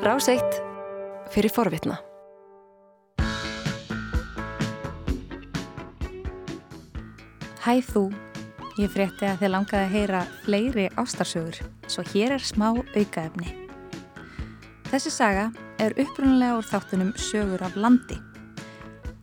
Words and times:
Ráseitt 0.00 0.54
fyrir 1.28 1.52
forvitna. 1.52 1.98
Hæ 7.60 7.74
þú, 7.84 8.06
ég 8.80 8.88
frétti 8.94 9.28
að 9.28 9.42
þið 9.42 9.52
langaði 9.52 9.82
að 9.82 9.92
heyra 9.92 10.22
fleiri 10.46 10.86
ástarsögur, 10.96 11.58
svo 11.84 12.04
hér 12.14 12.32
er 12.38 12.46
smá 12.48 12.70
aukaefni. 12.72 13.52
Þessi 14.88 15.12
saga 15.12 15.50
er 15.76 15.92
upprunnulega 16.00 16.56
úr 16.62 16.70
þáttunum 16.70 17.12
sögur 17.20 17.60
af 17.68 17.76
landi. 17.76 18.16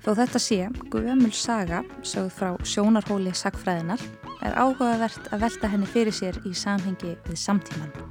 Þó 0.06 0.12
þetta 0.20 0.44
sé, 0.46 0.60
Guðamul 0.94 1.34
saga, 1.34 1.82
sögð 2.06 2.30
frá 2.38 2.52
sjónarhóli 2.62 3.34
sagfræðinar, 3.34 4.06
er 4.46 4.54
áhugavert 4.54 5.34
að 5.34 5.48
velta 5.48 5.74
henni 5.74 5.90
fyrir 5.90 6.14
sér 6.14 6.38
í 6.46 6.54
samhengi 6.54 7.18
við 7.26 7.42
samtíman. 7.48 8.07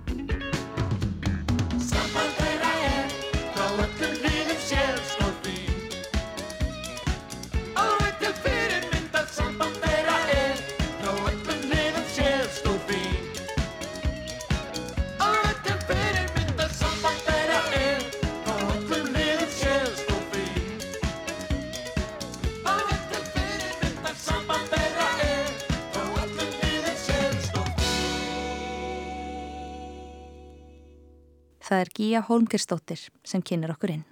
Gíja 32.07 32.21
Holmgerstóttir 32.23 33.01
sem 33.27 33.43
kynir 33.43 33.73
okkur 33.73 33.91
inn. 33.97 34.05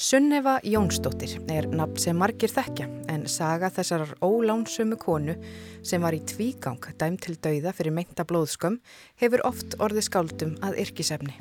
Sunnefa 0.00 0.54
Jónsdóttir 0.64 1.34
er 1.52 1.68
nafn 1.68 2.00
sem 2.00 2.16
margir 2.16 2.48
þekkja 2.54 2.88
en 3.12 3.26
saga 3.28 3.68
þessarar 3.74 4.14
ólánsömu 4.24 4.96
konu 5.02 5.36
sem 5.84 6.00
var 6.00 6.16
í 6.16 6.22
tvígang 6.24 6.80
dæm 7.02 7.20
til 7.20 7.36
dauða 7.44 7.74
fyrir 7.76 7.92
meinta 7.98 8.24
blóðskömm 8.24 8.80
hefur 9.20 9.44
oft 9.50 9.76
orðið 9.76 10.08
skáldum 10.08 10.56
að 10.64 10.80
yrkisefni. 10.86 11.36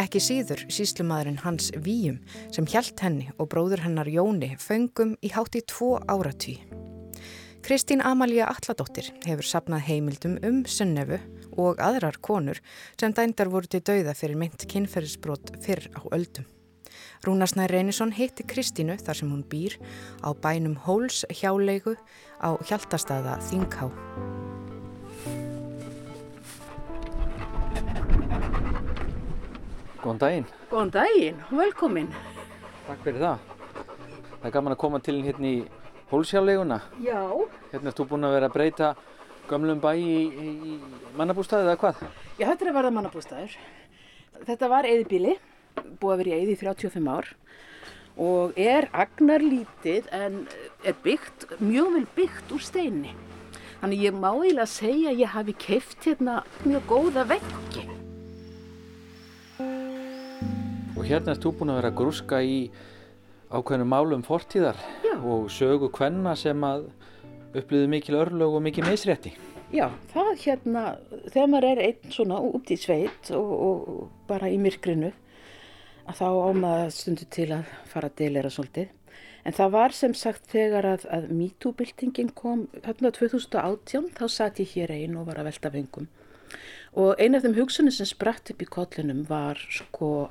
Ekki 0.00 0.22
síður 0.24 0.64
síslumadurinn 0.72 1.42
Hans 1.44 1.74
Víum 1.76 2.22
sem 2.48 2.64
hjælt 2.64 3.04
henni 3.04 3.28
og 3.36 3.52
bróður 3.52 3.84
hennar 3.84 4.08
Jóni 4.08 4.54
föngum 4.56 5.18
í 5.20 5.34
hátt 5.36 5.60
í 5.60 5.66
tvo 5.68 5.98
áratví. 6.08 6.56
Kristín 7.62 8.00
Amalja 8.00 8.46
Alladóttir 8.48 9.10
hefur 9.26 9.46
sapnað 9.46 9.84
heimildum 9.86 10.38
um 10.46 10.62
Sunnefu 10.66 11.18
og 11.60 11.80
aðrar 11.84 12.16
konur 12.24 12.58
sem 12.98 13.12
dændar 13.12 13.50
voru 13.52 13.68
til 13.68 13.82
dauða 13.84 14.14
fyrir 14.16 14.38
meint 14.40 14.64
kynferðisbrot 14.70 15.52
fyrr 15.64 15.90
á 15.92 16.00
öldum. 16.16 16.46
Rúnarsnær 17.26 17.70
Reynisson 17.70 18.14
hitti 18.16 18.46
Kristínu 18.48 18.96
þar 19.04 19.20
sem 19.20 19.30
hún 19.30 19.44
býr 19.44 19.76
á 20.24 20.32
bænum 20.32 20.78
Hóls 20.86 21.26
hjálegu 21.28 21.94
á 22.40 22.56
Hjaltastaða 22.64 23.36
Þingá. 23.50 23.90
Góðan 30.00 30.22
daginn. 30.24 30.48
Góðan 30.70 30.94
daginn, 30.96 31.44
velkomin. 31.52 32.08
Takk 32.86 33.04
fyrir 33.04 33.20
það. 33.20 33.44
Það 34.40 34.48
er 34.48 34.56
gaman 34.56 34.72
að 34.72 34.80
koma 34.80 35.02
til 35.04 35.18
hérna 35.20 35.50
í 35.52 35.58
hólsjáleguna. 36.10 36.80
Já. 37.04 37.22
Hérna 37.72 37.92
ertu 37.92 38.06
búin 38.08 38.26
að 38.26 38.36
vera 38.36 38.50
að 38.50 38.56
breyta 38.56 38.94
gömlum 39.50 39.82
bæ 39.82 39.92
í, 39.98 40.16
í, 40.30 40.74
mannabústæði 41.18 41.68
eða 41.68 41.78
hvað? 41.80 42.02
Já, 42.38 42.46
þetta 42.50 42.64
er 42.64 42.70
að 42.70 42.78
verða 42.78 42.94
mannabústæður. 42.96 43.56
Þetta 44.46 44.70
var 44.72 44.88
eðibíli, 44.88 45.36
búið 46.00 46.14
að 46.14 46.22
vera 46.22 46.30
í 46.30 46.40
eði 46.40 46.56
í 46.56 46.60
35 46.64 47.10
ár 47.10 47.32
og 48.20 48.58
er 48.58 48.88
agnarlítið 48.92 50.08
en 50.12 50.42
er 50.84 50.96
byggt, 51.04 51.46
mjög 51.62 51.94
vel 51.94 52.06
byggt 52.16 52.52
úr 52.52 52.64
steini. 52.64 53.14
Þannig 53.80 54.02
ég 54.04 54.16
má 54.18 54.28
eiginlega 54.34 54.68
segja 54.68 55.12
að 55.12 55.22
ég 55.22 55.32
hafi 55.32 55.54
keift 55.56 56.04
hérna 56.04 56.40
mjög 56.66 56.82
góða 56.90 57.24
veggi. 57.30 57.86
Og 60.98 61.06
hérna 61.06 61.32
ertu 61.32 61.54
búin 61.54 61.72
að 61.72 61.80
vera 61.80 61.92
að 61.94 62.00
grúska 62.02 62.42
í 62.44 62.58
ákveðinu 63.50 63.86
málum 63.90 64.22
fortíðar 64.26 64.78
Já. 65.04 65.14
og 65.18 65.50
sögu 65.52 65.90
kvenna 65.92 66.36
sem 66.38 66.60
að 66.64 66.86
upplýðu 67.58 67.88
mikil 67.90 68.18
örlög 68.20 68.58
og 68.58 68.62
mikil 68.62 68.86
misrétti. 68.86 69.34
Já, 69.70 69.86
það 70.10 70.30
hérna, 70.44 70.84
þegar 71.30 71.50
maður 71.50 71.66
er 71.70 71.80
einn 71.84 72.14
svona 72.14 72.38
út 72.42 72.70
í 72.74 72.78
sveit 72.78 73.30
og, 73.34 73.50
og 73.50 74.00
bara 74.30 74.50
í 74.50 74.56
myrkrinu, 74.58 75.12
að 76.10 76.22
þá 76.22 76.26
ámaða 76.50 76.88
stundu 76.94 77.26
til 77.30 77.50
að 77.54 77.68
fara 77.90 78.10
að 78.10 78.16
delera 78.18 78.50
svolítið. 78.50 78.88
En 79.46 79.56
það 79.56 79.70
var 79.72 79.94
sem 79.96 80.14
sagt 80.18 80.50
þegar 80.52 80.88
að, 80.90 81.06
að 81.08 81.30
MeToo-byltingin 81.32 82.32
kom 82.36 82.66
hérna 82.84 83.12
2018, 83.14 84.10
þá 84.18 84.24
satt 84.28 84.58
ég 84.60 84.74
hér 84.74 84.92
einn 84.94 85.16
og 85.20 85.30
var 85.30 85.40
að 85.40 85.52
velta 85.52 85.72
vengum. 85.72 86.10
Og 86.98 87.14
eina 87.22 87.38
af 87.38 87.46
þeim 87.46 87.56
hugsunni 87.60 87.94
sem 87.94 88.08
spratt 88.10 88.50
upp 88.52 88.62
í 88.62 88.68
kollinum 88.68 89.22
var 89.30 89.62
sko 89.70 90.28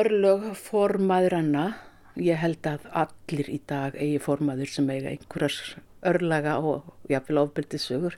örlög 0.00 0.50
formaðuranna. 0.58 1.66
Ég 2.20 2.40
held 2.40 2.66
að 2.66 2.88
allir 3.04 3.48
í 3.48 3.60
dag 3.70 3.94
eigi 3.96 4.18
formaður 4.22 4.72
sem 4.72 4.88
eiga 4.90 5.12
einhverjar 5.12 5.56
örlaga 6.10 6.56
og 6.58 6.90
jáfnvel 7.10 7.44
ofbeldisögur. 7.44 8.16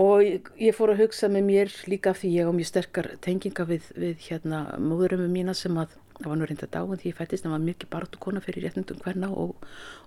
Og 0.00 0.22
ég, 0.22 0.50
ég 0.60 0.76
fór 0.76 0.92
að 0.92 1.04
hugsa 1.04 1.30
með 1.32 1.46
mér 1.48 1.72
líka 1.90 2.12
því 2.14 2.30
ég 2.36 2.50
á 2.50 2.52
mjög 2.54 2.68
sterkar 2.70 3.08
tenginga 3.24 3.66
við, 3.66 3.88
við 3.98 4.28
hérna 4.28 4.62
móðurömmu 4.78 5.26
mína 5.32 5.54
sem 5.58 5.74
að 5.80 5.96
það 6.20 6.28
var 6.28 6.38
nú 6.38 6.46
reynda 6.46 6.68
dáin 6.70 7.00
því 7.00 7.10
ég 7.10 7.18
fættist 7.18 7.46
það 7.46 7.54
var 7.56 7.64
mikið 7.64 7.90
baratu 7.90 8.20
kona 8.22 8.42
fyrir 8.44 8.66
réttundum 8.66 9.00
hverna 9.02 9.30
og, 9.32 9.56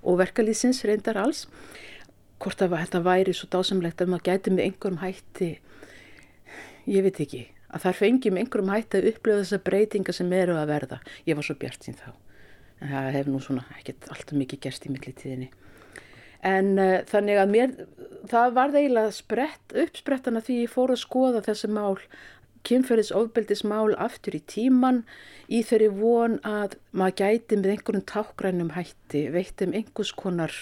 og 0.06 0.20
verkalýsins 0.22 0.84
reyndar 0.88 1.20
alls. 1.20 1.48
Hvort 2.44 2.64
að 2.64 2.78
þetta 2.78 3.04
væri 3.04 3.36
svo 3.36 3.50
dásamlegt 3.52 4.04
að 4.04 4.14
maður 4.14 4.28
gæti 4.30 4.54
með 4.54 4.66
einhverjum 4.68 5.02
hætti, 5.04 5.50
ég 6.92 7.06
veit 7.06 7.22
ekki, 7.24 7.44
að 7.74 7.88
þar 7.88 8.00
fengjum 8.00 8.38
einhverjum 8.40 8.72
hætti 8.74 9.00
að 9.00 9.10
upplifa 9.14 9.42
þessa 9.42 9.60
breytinga 9.66 10.16
sem 10.16 10.36
eru 10.38 10.58
að 10.60 10.70
verða. 10.70 11.00
Ég 11.28 11.40
var 11.40 11.48
svo 11.48 11.58
bjart 11.60 11.88
sín 11.88 11.98
þá. 11.98 12.12
En 12.80 12.92
það 12.92 13.12
hefur 13.18 13.34
nú 13.34 13.42
svona 13.44 13.66
ekkert 13.78 14.10
alltaf 14.14 14.38
mikið 14.38 14.64
gerst 14.68 14.88
í 14.88 14.94
millitíðinni. 14.94 15.50
En 16.44 16.74
uh, 16.76 17.00
þannig 17.08 17.40
að 17.40 17.52
mér, 17.54 17.76
það 18.30 18.56
var 18.58 18.76
eiginlega 18.76 19.16
sprett, 19.16 19.76
uppsprettana 19.86 20.44
því 20.44 20.64
ég 20.66 20.74
fór 20.74 20.92
að 20.92 21.04
skoða 21.06 21.44
þessi 21.46 21.70
mál, 21.72 21.96
kynferðisofbeldismál 22.68 23.96
aftur 24.00 24.38
í 24.38 24.42
tíman 24.48 25.02
í 25.52 25.60
þeirri 25.68 25.90
von 25.98 26.38
að 26.48 26.78
maður 26.96 27.18
gæti 27.20 27.60
með 27.60 27.74
einhverjum 27.74 28.06
tákrænum 28.08 28.72
hætti, 28.76 29.26
veitum 29.34 29.76
einhvers 29.76 30.14
konar 30.16 30.56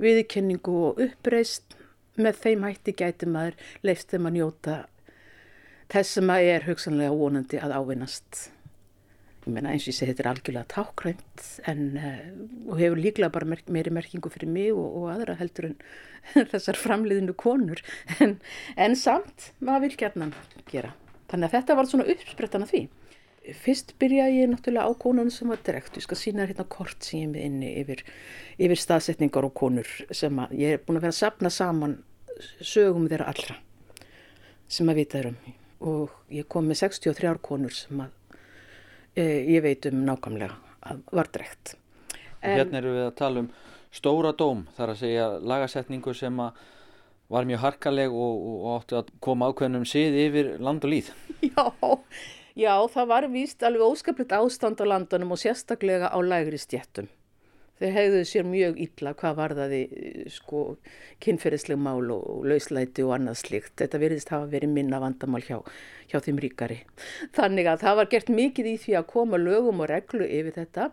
viðkenningu 0.00 0.76
og 0.88 1.02
uppreist 1.04 1.76
með 2.16 2.40
þeim 2.44 2.64
hætti 2.68 2.96
gæti 2.96 3.28
maður 3.28 3.60
leist 3.84 4.12
þeim 4.12 4.28
að 4.28 4.38
njóta 4.38 4.78
þess 5.92 6.18
sem 6.18 6.32
að 6.32 6.48
er 6.54 6.66
hugsanlega 6.66 7.14
vonandi 7.16 7.60
að 7.60 7.76
ávinnast. 7.76 8.48
Ég 9.42 9.50
meina 9.56 9.72
eins 9.72 9.84
og 9.84 9.90
ég 9.90 9.96
segi 9.96 10.12
þetta 10.12 10.22
er 10.22 10.30
algjörlega 10.30 10.70
tákrænt 10.70 11.44
en 11.66 11.80
uh, 11.98 12.74
hefur 12.78 13.00
líklega 13.02 13.32
bara 13.34 13.48
merk, 13.50 13.66
meiri 13.74 13.90
merkingu 13.90 14.30
fyrir 14.30 14.50
mig 14.54 14.70
og, 14.70 14.84
og 15.00 15.08
aðra 15.10 15.34
heldur 15.40 15.72
en 15.72 15.78
þessar 16.52 16.78
framliðinu 16.78 17.34
konur 17.34 17.82
en, 18.22 18.36
en 18.78 18.94
samt 18.98 19.50
maður 19.58 19.88
vil 19.88 19.96
gerðan 20.04 20.34
gera. 20.70 20.92
Þannig 21.32 21.48
að 21.48 21.56
þetta 21.56 21.76
var 21.78 21.88
svona 21.90 22.06
uppsprettan 22.12 22.66
af 22.66 22.70
því. 22.70 22.84
Fyrst 23.58 23.96
byrjaði 23.98 24.36
ég 24.38 24.52
náttúrulega 24.52 24.86
á 24.86 25.00
konunum 25.02 25.32
sem 25.34 25.50
var 25.50 25.58
direkt. 25.66 25.96
Ég 25.98 26.06
skal 26.06 26.20
sína 26.20 26.46
hérna 26.46 26.68
kort 26.70 27.02
sem 27.02 27.18
ég 27.18 27.26
er 27.26 27.32
með 27.32 27.48
inni 27.48 27.72
yfir, 27.80 28.04
yfir 28.62 28.78
staðsetningar 28.78 29.48
og 29.48 29.56
konur 29.58 29.90
sem 30.14 30.38
að 30.38 30.54
ég 30.60 30.76
er 30.76 30.84
búin 30.84 31.00
að 31.00 31.08
vera 31.08 31.16
að 31.16 31.18
sapna 31.24 31.50
saman 31.50 31.98
sögum 32.62 33.10
þeirra 33.10 33.32
allra 33.34 33.58
sem 34.70 34.88
að 34.88 35.02
vita 35.02 35.18
þeirra 35.18 35.34
um. 35.34 35.58
Og 35.82 36.12
ég 36.30 36.46
kom 36.50 36.68
með 36.70 36.84
63 36.84 37.38
konur 37.42 37.74
sem 37.74 38.02
að 38.04 38.12
e, 39.18 39.24
ég 39.56 39.62
veit 39.64 39.86
um 39.90 40.04
nákvæmlega 40.06 40.54
að 40.88 41.02
var 41.14 41.30
direkt. 41.34 41.76
En, 42.42 42.58
hérna 42.58 42.80
eru 42.82 42.94
við 42.96 43.06
að 43.06 43.16
tala 43.18 43.42
um 43.44 43.50
stóra 43.92 44.32
dóm, 44.34 44.66
þar 44.76 44.94
að 44.94 45.02
segja 45.02 45.26
lagasetningu 45.42 46.14
sem 46.16 46.38
að 46.42 46.60
var 47.32 47.48
mjög 47.48 47.62
harkaleg 47.62 48.12
og, 48.12 48.44
og 48.52 48.68
átti 48.76 48.98
að 48.98 49.10
koma 49.24 49.48
ákveðnum 49.48 49.86
sið 49.88 50.18
yfir 50.26 50.52
land 50.62 50.84
og 50.84 50.92
líð. 50.92 51.10
Já, 51.52 51.64
já, 52.54 52.74
það 52.92 53.06
var 53.08 53.26
víst 53.32 53.62
alveg 53.64 53.82
óskaplega 53.82 54.38
ástand 54.44 54.80
á 54.84 54.86
landunum 54.86 55.32
og 55.34 55.40
sérstaklega 55.40 56.10
á 56.12 56.18
lægri 56.20 56.60
stjettum. 56.60 57.08
Þeir 57.82 57.94
hegðuðu 57.96 58.26
sér 58.30 58.44
mjög 58.46 58.76
illa 58.84 59.12
hvað 59.18 59.38
var 59.40 59.52
það 59.58 59.72
í 59.74 59.82
sko 60.30 60.60
kynferðisleg 61.24 61.80
mál 61.82 62.12
og 62.14 62.44
lauslæti 62.46 63.02
og 63.02 63.16
annað 63.16 63.40
slikt. 63.40 63.72
Þetta 63.80 63.98
veriðist 63.98 64.30
hafa 64.30 64.46
verið 64.52 64.70
minna 64.76 65.00
vandamál 65.02 65.42
hjá, 65.42 65.56
hjá 66.12 66.20
þeim 66.22 66.38
ríkari. 66.44 66.76
Þannig 67.34 67.72
að 67.72 67.82
það 67.82 67.98
var 67.98 68.10
gert 68.14 68.30
mikið 68.30 68.70
í 68.70 68.76
því 68.84 68.94
að 69.00 69.08
koma 69.10 69.42
lögum 69.42 69.82
og 69.82 69.90
reglu 69.90 70.28
yfir 70.28 70.54
þetta. 70.60 70.92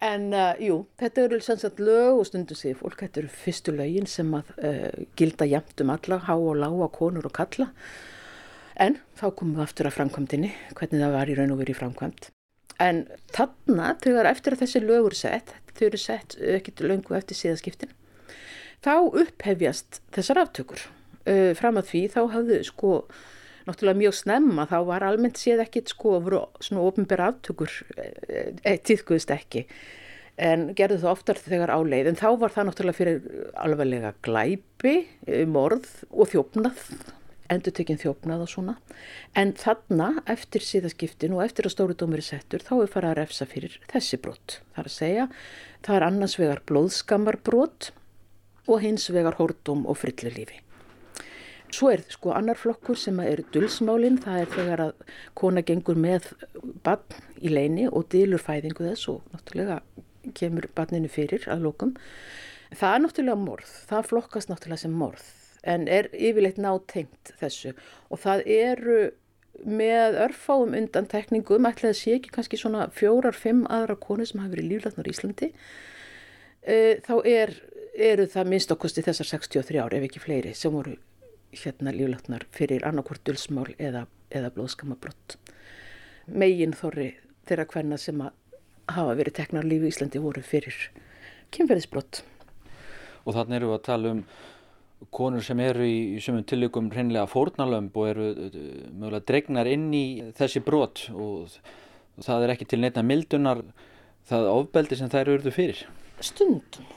En 0.00 0.30
uh, 0.30 0.54
jú, 0.62 0.78
þetta 1.02 1.26
eru 1.26 1.42
sannsagt 1.44 1.82
lög 1.82 2.22
og 2.22 2.26
stundum 2.30 2.56
sér 2.56 2.78
fólk, 2.78 3.02
þetta 3.02 3.24
eru 3.24 3.34
fyrstu 3.42 3.74
lögin 3.74 4.06
sem 4.08 4.30
að 4.38 4.54
uh, 4.62 5.04
gilda 5.18 5.50
jæmt 5.50 5.82
um 5.84 5.92
alla, 5.92 6.22
há 6.24 6.32
og 6.38 6.54
lága, 6.62 6.88
konur 6.94 7.28
og 7.28 7.34
kalla. 7.36 7.72
En 8.80 9.02
þá 9.18 9.26
komum 9.34 9.58
við 9.58 9.66
aftur 9.66 9.90
að 9.90 9.98
framkvæmdini, 9.98 10.54
hvernig 10.78 11.02
það 11.02 11.16
var 11.18 11.34
í 11.34 11.36
raun 11.36 11.52
og 11.52 11.60
verið 11.60 11.76
í 11.76 11.80
framkvæmd. 11.82 12.30
En 12.80 13.02
þarna, 13.34 13.94
þegar 14.00 14.30
eftir 14.30 14.56
að 14.56 14.62
þessi 14.64 14.80
lögur 14.84 15.16
sett, 15.16 15.52
þau 15.76 15.84
eru 15.90 16.00
sett 16.00 16.38
ekkert 16.40 16.80
löngu 16.84 17.16
eftir 17.18 17.36
síðaskiptin, 17.36 17.92
þá 18.84 18.94
upphefjast 19.04 20.00
þessar 20.16 20.44
aftökur. 20.46 20.86
Uh, 21.28 21.52
fram 21.58 21.76
að 21.76 21.90
því 21.90 22.02
þá 22.14 22.20
hafðu 22.32 22.62
sko 22.64 22.94
náttúrulega 23.68 24.00
mjög 24.00 24.16
snemma 24.16 24.64
þá 24.70 24.78
var 24.88 25.04
almennt 25.04 25.38
séð 25.38 25.60
ekkit 25.66 25.92
sko 25.92 26.16
að 26.16 26.26
voru 26.26 26.40
svona 26.64 26.84
ofinbæra 26.88 27.28
aftökur 27.34 27.74
e, 27.92 28.06
e, 28.64 28.72
tíðkuðist 28.88 29.34
ekki. 29.34 29.66
En 30.40 30.70
gerðu 30.72 31.02
það 31.02 31.12
oftar 31.12 31.40
þegar 31.44 31.74
áleið 31.76 32.08
en 32.08 32.18
þá 32.18 32.28
var 32.40 32.54
það 32.54 32.70
náttúrulega 32.70 32.96
fyrir 32.96 33.50
alveglega 33.60 34.14
glæpi, 34.24 34.94
morð 35.52 35.90
og 36.08 36.32
þjófnað 36.32 36.80
endur 37.50 37.74
tekinn 37.76 38.00
þjófnað 38.00 38.44
og 38.44 38.50
svona. 38.52 38.76
En 39.38 39.52
þarna 39.58 40.10
eftir 40.30 40.64
síðaskiptin 40.64 41.34
og 41.36 41.44
eftir 41.44 41.68
að 41.68 41.74
stóru 41.74 41.96
dómur 41.98 42.22
er 42.22 42.28
settur 42.30 42.64
þá 42.64 42.74
er 42.80 42.92
farað 42.94 43.12
að 43.12 43.20
refsa 43.20 43.48
fyrir 43.50 43.76
þessi 43.90 44.20
brott 44.22 44.60
það 44.74 44.82
er 44.82 44.90
að 44.90 44.96
segja, 44.96 45.28
það 45.86 45.98
er 45.98 46.06
annars 46.08 46.38
vegar 46.40 46.64
blóðskammar 46.70 47.40
brott 47.46 47.92
og 48.70 48.82
hins 48.84 49.08
vegar 49.12 49.38
hórdum 49.40 49.86
og 49.88 49.98
frillilífi 49.98 50.60
Svo 51.70 51.92
er 51.94 52.02
sko 52.10 52.32
annar 52.34 52.58
flokkur 52.58 52.98
sem 52.98 53.18
er 53.22 53.44
dulsmálinn, 53.54 54.18
það 54.18 54.40
er 54.40 54.48
þegar 54.56 54.80
að 54.88 55.02
kona 55.38 55.62
gengur 55.62 55.98
með 56.02 56.32
barn 56.82 57.20
í 57.38 57.52
leini 57.52 57.86
og 57.86 58.08
dilur 58.10 58.42
fæðingu 58.42 58.88
þess 58.88 59.06
og 59.12 59.20
náttúrulega 59.30 59.78
kemur 60.34 60.66
barninu 60.74 61.10
fyrir 61.10 61.46
að 61.46 61.68
lókum. 61.68 61.94
Það 62.74 62.96
er 62.96 63.04
náttúrulega 63.04 63.44
morð, 63.44 63.70
það 63.86 64.10
flokkast 64.10 64.50
náttúrulega 64.50 64.82
sem 64.82 64.98
morð 64.98 65.28
en 65.62 65.88
er 65.88 66.08
yfirleitt 66.14 66.60
nátengt 66.60 67.32
þessu 67.40 67.74
og 68.08 68.22
það 68.22 68.46
eru 68.46 69.00
með 69.66 70.16
örfáum 70.24 70.74
undan 70.76 71.08
tekningum, 71.10 71.66
ætlaði 71.68 71.92
að 71.92 71.98
sé 71.98 72.14
ekki 72.16 72.32
kannski 72.32 72.58
svona 72.60 72.86
fjórar, 72.96 73.36
fimm 73.36 73.66
aðra 73.68 73.96
konur 74.00 74.28
sem 74.28 74.40
hafa 74.40 74.54
verið 74.54 74.70
líflætnar 74.70 75.08
í 75.08 75.12
Íslandi, 75.12 75.50
e, 76.64 76.76
þá 77.04 77.14
er, 77.28 77.52
eru 78.10 78.26
það 78.30 78.52
minnst 78.54 78.72
okkusti 78.72 79.04
þessar 79.04 79.28
63 79.34 79.82
ár 79.82 79.96
ef 79.96 80.06
ekki 80.08 80.22
fleiri 80.22 80.54
sem 80.56 80.72
voru 80.72 80.96
hérna 81.50 81.92
líflætnar 81.92 82.46
fyrir 82.54 82.86
annarkvort 82.88 83.24
dulsmál 83.26 83.68
eða, 83.76 84.06
eða 84.30 84.52
blóðskamabrott. 84.54 85.36
Megin 86.30 86.76
þorri 86.78 87.12
þeirra 87.48 87.66
hverna 87.72 87.98
sem 87.98 88.22
hafa 88.90 89.16
verið 89.18 89.36
teknar 89.40 89.66
lífi 89.66 89.90
í 89.90 89.92
Íslandi 89.92 90.22
voru 90.22 90.42
fyrir 90.46 90.76
kynferðisbrott. 91.54 92.22
Og 93.26 93.36
þannig 93.36 93.58
eru 93.58 93.72
við 93.72 93.76
að 93.76 93.86
tala 93.90 94.14
um 94.14 94.24
konur 95.14 95.44
sem 95.44 95.60
eru 95.64 95.86
í, 95.86 96.20
sumum 96.22 96.44
tilökum 96.44 96.90
hreinlega 96.92 97.26
fórnalömb 97.30 97.96
og 97.96 98.08
eru 98.10 98.30
uh, 98.30 98.62
mögulega 98.92 99.26
dregnar 99.30 99.70
inn 99.70 99.88
í 99.96 100.04
þessi 100.36 100.62
brott 100.64 101.06
og 101.14 101.56
það 102.20 102.46
er 102.46 102.54
ekki 102.54 102.68
til 102.68 102.82
neittna 102.82 103.06
mildunar 103.06 103.64
það 104.28 104.50
ofbeldi 104.52 105.00
sem 105.00 105.10
þær 105.10 105.34
eruðu 105.36 105.54
fyrir. 105.56 105.84
Stundum 106.20 106.88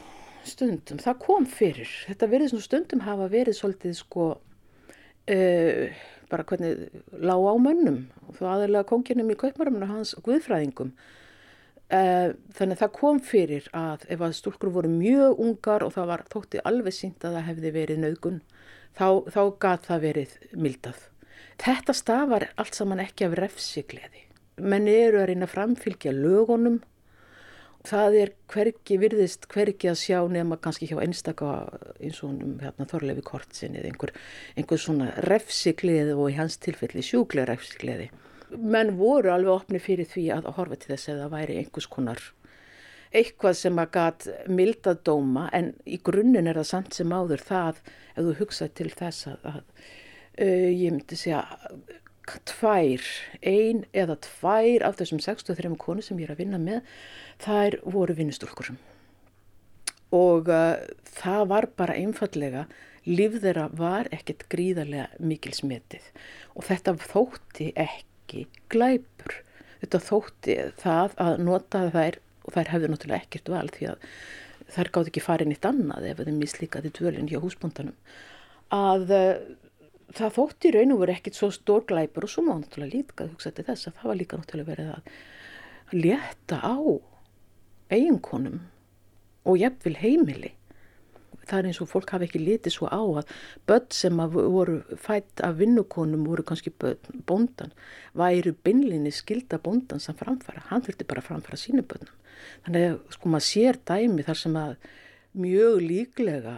stundum, 0.47 0.99
það 1.01 1.19
kom 1.23 1.45
fyrir. 1.49 1.91
Þetta 2.07 2.29
verið 2.31 2.51
svona 2.51 2.67
stundum 2.67 3.03
hafa 3.05 3.29
verið 3.31 3.57
svolítið 3.57 3.95
sko 3.97 4.29
uh, 4.35 6.01
bara 6.31 6.47
hvernig 6.49 7.03
lág 7.23 7.47
á 7.47 7.55
mönnum. 7.61 7.99
Og 8.27 8.37
þú 8.39 8.49
aðalega 8.51 8.89
konginum 8.89 9.31
í 9.31 9.39
kaupmarumna 9.39 9.89
hans 9.89 10.15
guðfræðingum 10.25 10.93
uh, 11.93 12.33
þannig 12.57 12.81
það 12.81 12.93
kom 12.97 13.21
fyrir 13.23 13.69
að 13.77 14.05
ef 14.13 14.25
að 14.25 14.37
stúlkur 14.39 14.73
voru 14.73 14.91
mjög 14.91 15.41
ungar 15.45 15.85
og 15.85 15.95
það 15.95 16.11
var 16.11 16.25
þótti 16.33 16.63
alveg 16.67 16.97
sínt 16.97 17.25
að 17.25 17.37
það 17.37 17.49
hefði 17.51 17.73
verið 17.77 18.03
nögun 18.03 18.39
þá, 18.97 19.07
þá 19.29 19.41
gat 19.61 19.89
það 19.89 20.07
verið 20.07 20.37
mildað. 20.53 21.03
Þetta 21.61 21.95
stafar 21.95 22.47
allt 22.57 22.77
saman 22.77 23.03
ekki 23.03 23.27
af 23.27 23.37
refsigleði. 23.39 24.25
Menn 24.61 24.89
eru 24.89 25.21
að 25.21 25.29
reyna 25.31 25.47
að 25.47 25.53
framfylgja 25.53 26.13
lögunum. 26.15 26.81
Það 27.83 28.17
er 28.21 28.29
hverki 28.53 28.97
virðist 29.01 29.49
hverki 29.51 29.89
að 29.91 29.97
sjá 29.99 30.19
nema 30.31 30.55
kannski 30.61 30.87
hjá 30.87 31.01
einstaka 31.03 31.49
eins 31.99 32.21
og 32.23 32.37
hérna, 32.61 32.87
Þorlefi 32.87 33.25
Kortsin 33.27 33.75
eða 33.75 33.89
einhver, 33.89 34.13
einhver 34.55 34.79
svona 34.79 35.09
refsigleði 35.27 36.15
og 36.15 36.29
í 36.31 36.37
hans 36.37 36.55
tilfelli 36.63 37.03
sjúklega 37.03 37.49
refsigleði. 37.51 38.07
Menn 38.57 38.95
voru 38.99 39.33
alveg 39.33 39.53
opni 39.53 39.81
fyrir 39.81 40.07
því 40.09 40.29
að 40.37 40.53
horfa 40.57 40.79
til 40.79 40.93
þess 40.93 41.11
að 41.13 41.21
það 41.23 41.35
væri 41.37 41.59
einhvers 41.61 41.89
konar 41.91 42.23
eitthvað 43.13 43.57
sem 43.57 43.81
að 43.81 43.91
gat 43.93 44.27
milda 44.49 44.95
dóma 45.05 45.47
en 45.53 45.73
í 45.85 45.99
grunninn 46.05 46.49
er 46.49 46.57
það 46.61 46.69
samt 46.69 46.97
sem 46.97 47.13
áður 47.13 47.43
það 47.45 47.81
ef 48.13 48.23
þú 48.23 48.37
hugsaði 48.39 48.73
til 48.79 48.89
þess 48.93 49.27
að, 49.29 49.43
að 49.51 49.59
uh, 49.59 50.69
ég 50.71 50.95
myndi 50.95 51.19
segja 51.19 51.43
tvær, 52.47 53.03
ein 53.43 53.83
eða 53.91 54.15
tvær 54.23 54.85
af 54.87 54.97
þessum 55.01 55.21
63 55.21 55.75
konu 55.81 56.05
sem 56.05 56.19
ég 56.21 56.29
er 56.29 56.33
að 56.37 56.41
vinna 56.41 56.59
með, 56.61 56.81
þær 57.43 57.77
voru 57.83 58.15
vinnustúlkur. 58.17 58.71
Og 60.15 60.49
uh, 60.49 60.79
það 61.19 61.45
var 61.51 61.67
bara 61.77 61.97
einfallega, 61.99 62.65
líf 63.05 63.35
þeirra 63.43 63.67
var 63.75 64.07
ekkert 64.15 64.47
gríðarlega 64.49 65.09
mikil 65.19 65.53
smetið 65.53 66.05
og 66.55 66.65
þetta 66.69 66.95
þótti 67.03 67.73
ekki 67.75 68.12
glæpur. 68.73 69.35
Þetta 69.83 69.99
þótti 69.99 70.55
það 70.79 71.17
að 71.25 71.41
nota 71.43 71.83
þær, 71.91 72.19
og 72.43 72.55
þær 72.55 72.71
hefðu 72.73 72.91
náttúrulega 72.91 73.25
ekkert 73.25 73.51
val 73.51 73.67
því 73.73 73.89
að 73.91 74.07
þær 74.73 74.91
gáði 74.95 75.11
ekki 75.11 75.23
farið 75.23 75.51
nýtt 75.51 75.67
annað 75.69 76.07
ef 76.09 76.21
þeim 76.23 76.39
mislíkaði 76.39 76.93
dvölinn 76.97 77.29
hjá 77.29 77.39
húsbúndanum, 77.43 77.97
að 78.73 79.13
uh, 79.13 79.33
það 80.13 80.35
þótti 80.37 80.71
raun 80.73 80.95
og 80.95 81.01
verið 81.03 81.19
ekkit 81.19 81.37
svo 81.37 81.49
stór 81.53 81.85
glæpur 81.89 82.27
og 82.27 82.31
svo 82.31 82.45
má 82.45 82.53
náttúrulega 82.55 82.95
líka 82.95 83.27
hugsa 83.29 83.51
til 83.53 83.65
þess 83.67 83.89
að 83.89 83.97
það 83.99 84.09
var 84.09 84.19
líka 84.19 84.39
náttúrulega 84.39 84.71
verið 84.71 84.91
að 84.93 85.97
létta 85.99 86.59
á 86.63 86.77
eiginkonum 87.93 88.59
og 89.43 89.59
jafnvel 89.59 89.95
heimili. 89.99 90.53
Það 91.43 91.59
er 91.59 91.69
eins 91.69 91.81
og 91.83 91.89
fólk 91.91 92.13
hafi 92.15 92.27
ekki 92.29 92.41
litið 92.41 92.75
svo 92.75 92.89
á 92.89 93.01
að 93.03 93.31
börn 93.69 93.87
sem 93.95 94.21
voru 94.33 94.79
fætt 94.99 95.43
af 95.43 95.57
vinnukonum 95.59 96.25
voru 96.27 96.45
kannski 96.47 96.73
bóndan, 97.27 97.73
væru 98.15 98.55
beinlinni 98.63 99.11
skilda 99.11 99.59
bóndan 99.59 100.01
sem 100.03 100.15
framfæra. 100.15 100.67
Hann 100.69 100.85
þurfti 100.85 101.07
bara 101.07 101.23
að 101.23 101.29
framfæra 101.31 101.59
sínu 101.59 101.85
börnum. 101.87 102.15
Þannig 102.65 102.87
að 102.89 102.99
sko 103.17 103.33
maður 103.33 103.47
sér 103.49 103.79
dæmi 103.87 104.25
þar 104.27 104.39
sem 104.39 104.57
að 104.59 104.75
mjög 105.43 105.81
líklega 105.83 106.55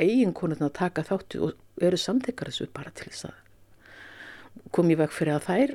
eiginkonurna 0.00 0.70
taka 0.72 1.04
þáttu 1.04 1.42
og 1.48 1.82
eru 1.82 1.98
samtekar 2.00 2.50
þessu 2.50 2.68
bara 2.74 2.92
til 2.94 3.10
þess 3.10 3.28
að 3.28 3.40
komið 4.74 5.02
vekk 5.02 5.14
fyrir 5.14 5.36
að 5.36 5.48
þær 5.48 5.74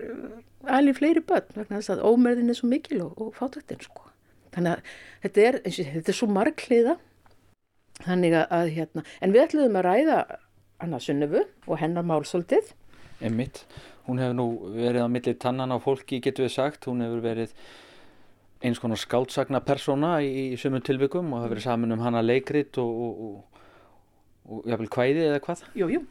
alveg 0.79 0.97
fleiri 0.97 1.23
börn 1.25 1.51
vegna 1.55 1.79
þess 1.79 1.93
að 1.93 2.05
ómerðin 2.07 2.51
er 2.51 2.57
svo 2.57 2.69
mikil 2.71 3.03
og, 3.05 3.19
og 3.21 3.35
fátöktinn 3.37 3.83
sko. 3.83 4.07
Þannig 4.55 4.75
að 4.75 4.95
þetta 5.25 5.45
er, 5.45 5.59
þetta 5.67 6.11
er 6.11 6.17
svo 6.17 6.29
margliða 6.33 6.95
þannig 8.05 8.37
að 8.41 8.71
hérna, 8.77 9.03
en 9.19 9.35
við 9.35 9.45
ætluðum 9.47 9.79
að 9.79 9.87
ræða 9.89 10.19
Anna 10.79 11.01
Sunnefu 11.03 11.43
og 11.67 11.81
hennar 11.81 12.07
málsóldið. 12.07 12.73
Emmitt, 13.19 13.65
hún 14.07 14.21
hefur 14.21 14.37
nú 14.37 14.47
verið 14.77 15.03
á 15.03 15.09
milli 15.11 15.35
tannan 15.35 15.75
á 15.75 15.77
fólki 15.83 16.21
getur 16.23 16.47
við 16.47 16.55
sagt, 16.55 16.87
hún 16.87 17.03
hefur 17.03 17.23
verið 17.25 17.53
eins 18.63 18.79
konar 18.79 18.99
skáltsagna 18.99 19.61
persóna 19.63 20.17
í, 20.23 20.53
í 20.53 20.59
sömum 20.59 20.83
tilbyggum 20.83 21.33
og 21.33 21.43
hefur 21.43 21.55
verið 21.55 21.67
saman 21.67 21.95
um 21.95 22.03
hana 22.03 22.23
leikrit 22.23 22.79
og, 22.79 22.89
og 22.89 23.59
og 24.49 24.65
jáfnveil 24.69 24.91
kvæði 24.93 25.25
eða 25.27 25.41
hvað? 25.45 25.63
Jú, 25.77 25.87
jú, 25.93 26.01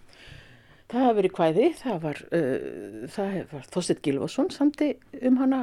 það 0.90 1.04
hafa 1.04 1.18
verið 1.18 1.35
kvæði, 1.38 1.68
það 1.80 2.00
var, 2.04 2.23
uh, 2.38 3.21
var 3.52 3.68
Þorstedt 3.75 4.02
Gilvason 4.04 4.50
samti 4.54 4.92
um 5.28 5.40
hana 5.42 5.62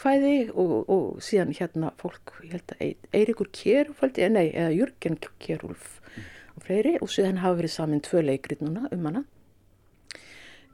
kvæði 0.00 0.36
og, 0.52 0.76
og 0.90 1.20
síðan 1.24 1.52
hérna 1.56 1.92
fólk, 2.00 2.34
ég 2.46 2.56
held 2.56 2.74
að 2.76 3.16
Eirikur 3.16 3.50
Kjærúf, 3.54 4.02
nei, 4.32 4.48
eða 4.48 4.72
Jörgen 4.74 5.18
Kjærúf 5.42 6.00
mm. 6.00 6.30
og 6.56 6.64
fleiri 6.66 6.96
og 7.00 7.12
síðan 7.12 7.42
hafa 7.44 7.60
verið 7.60 7.76
saman 7.76 8.02
tvö 8.04 8.24
leikrit 8.24 8.64
núna 8.64 8.88
um 8.94 9.06
hana. 9.08 9.24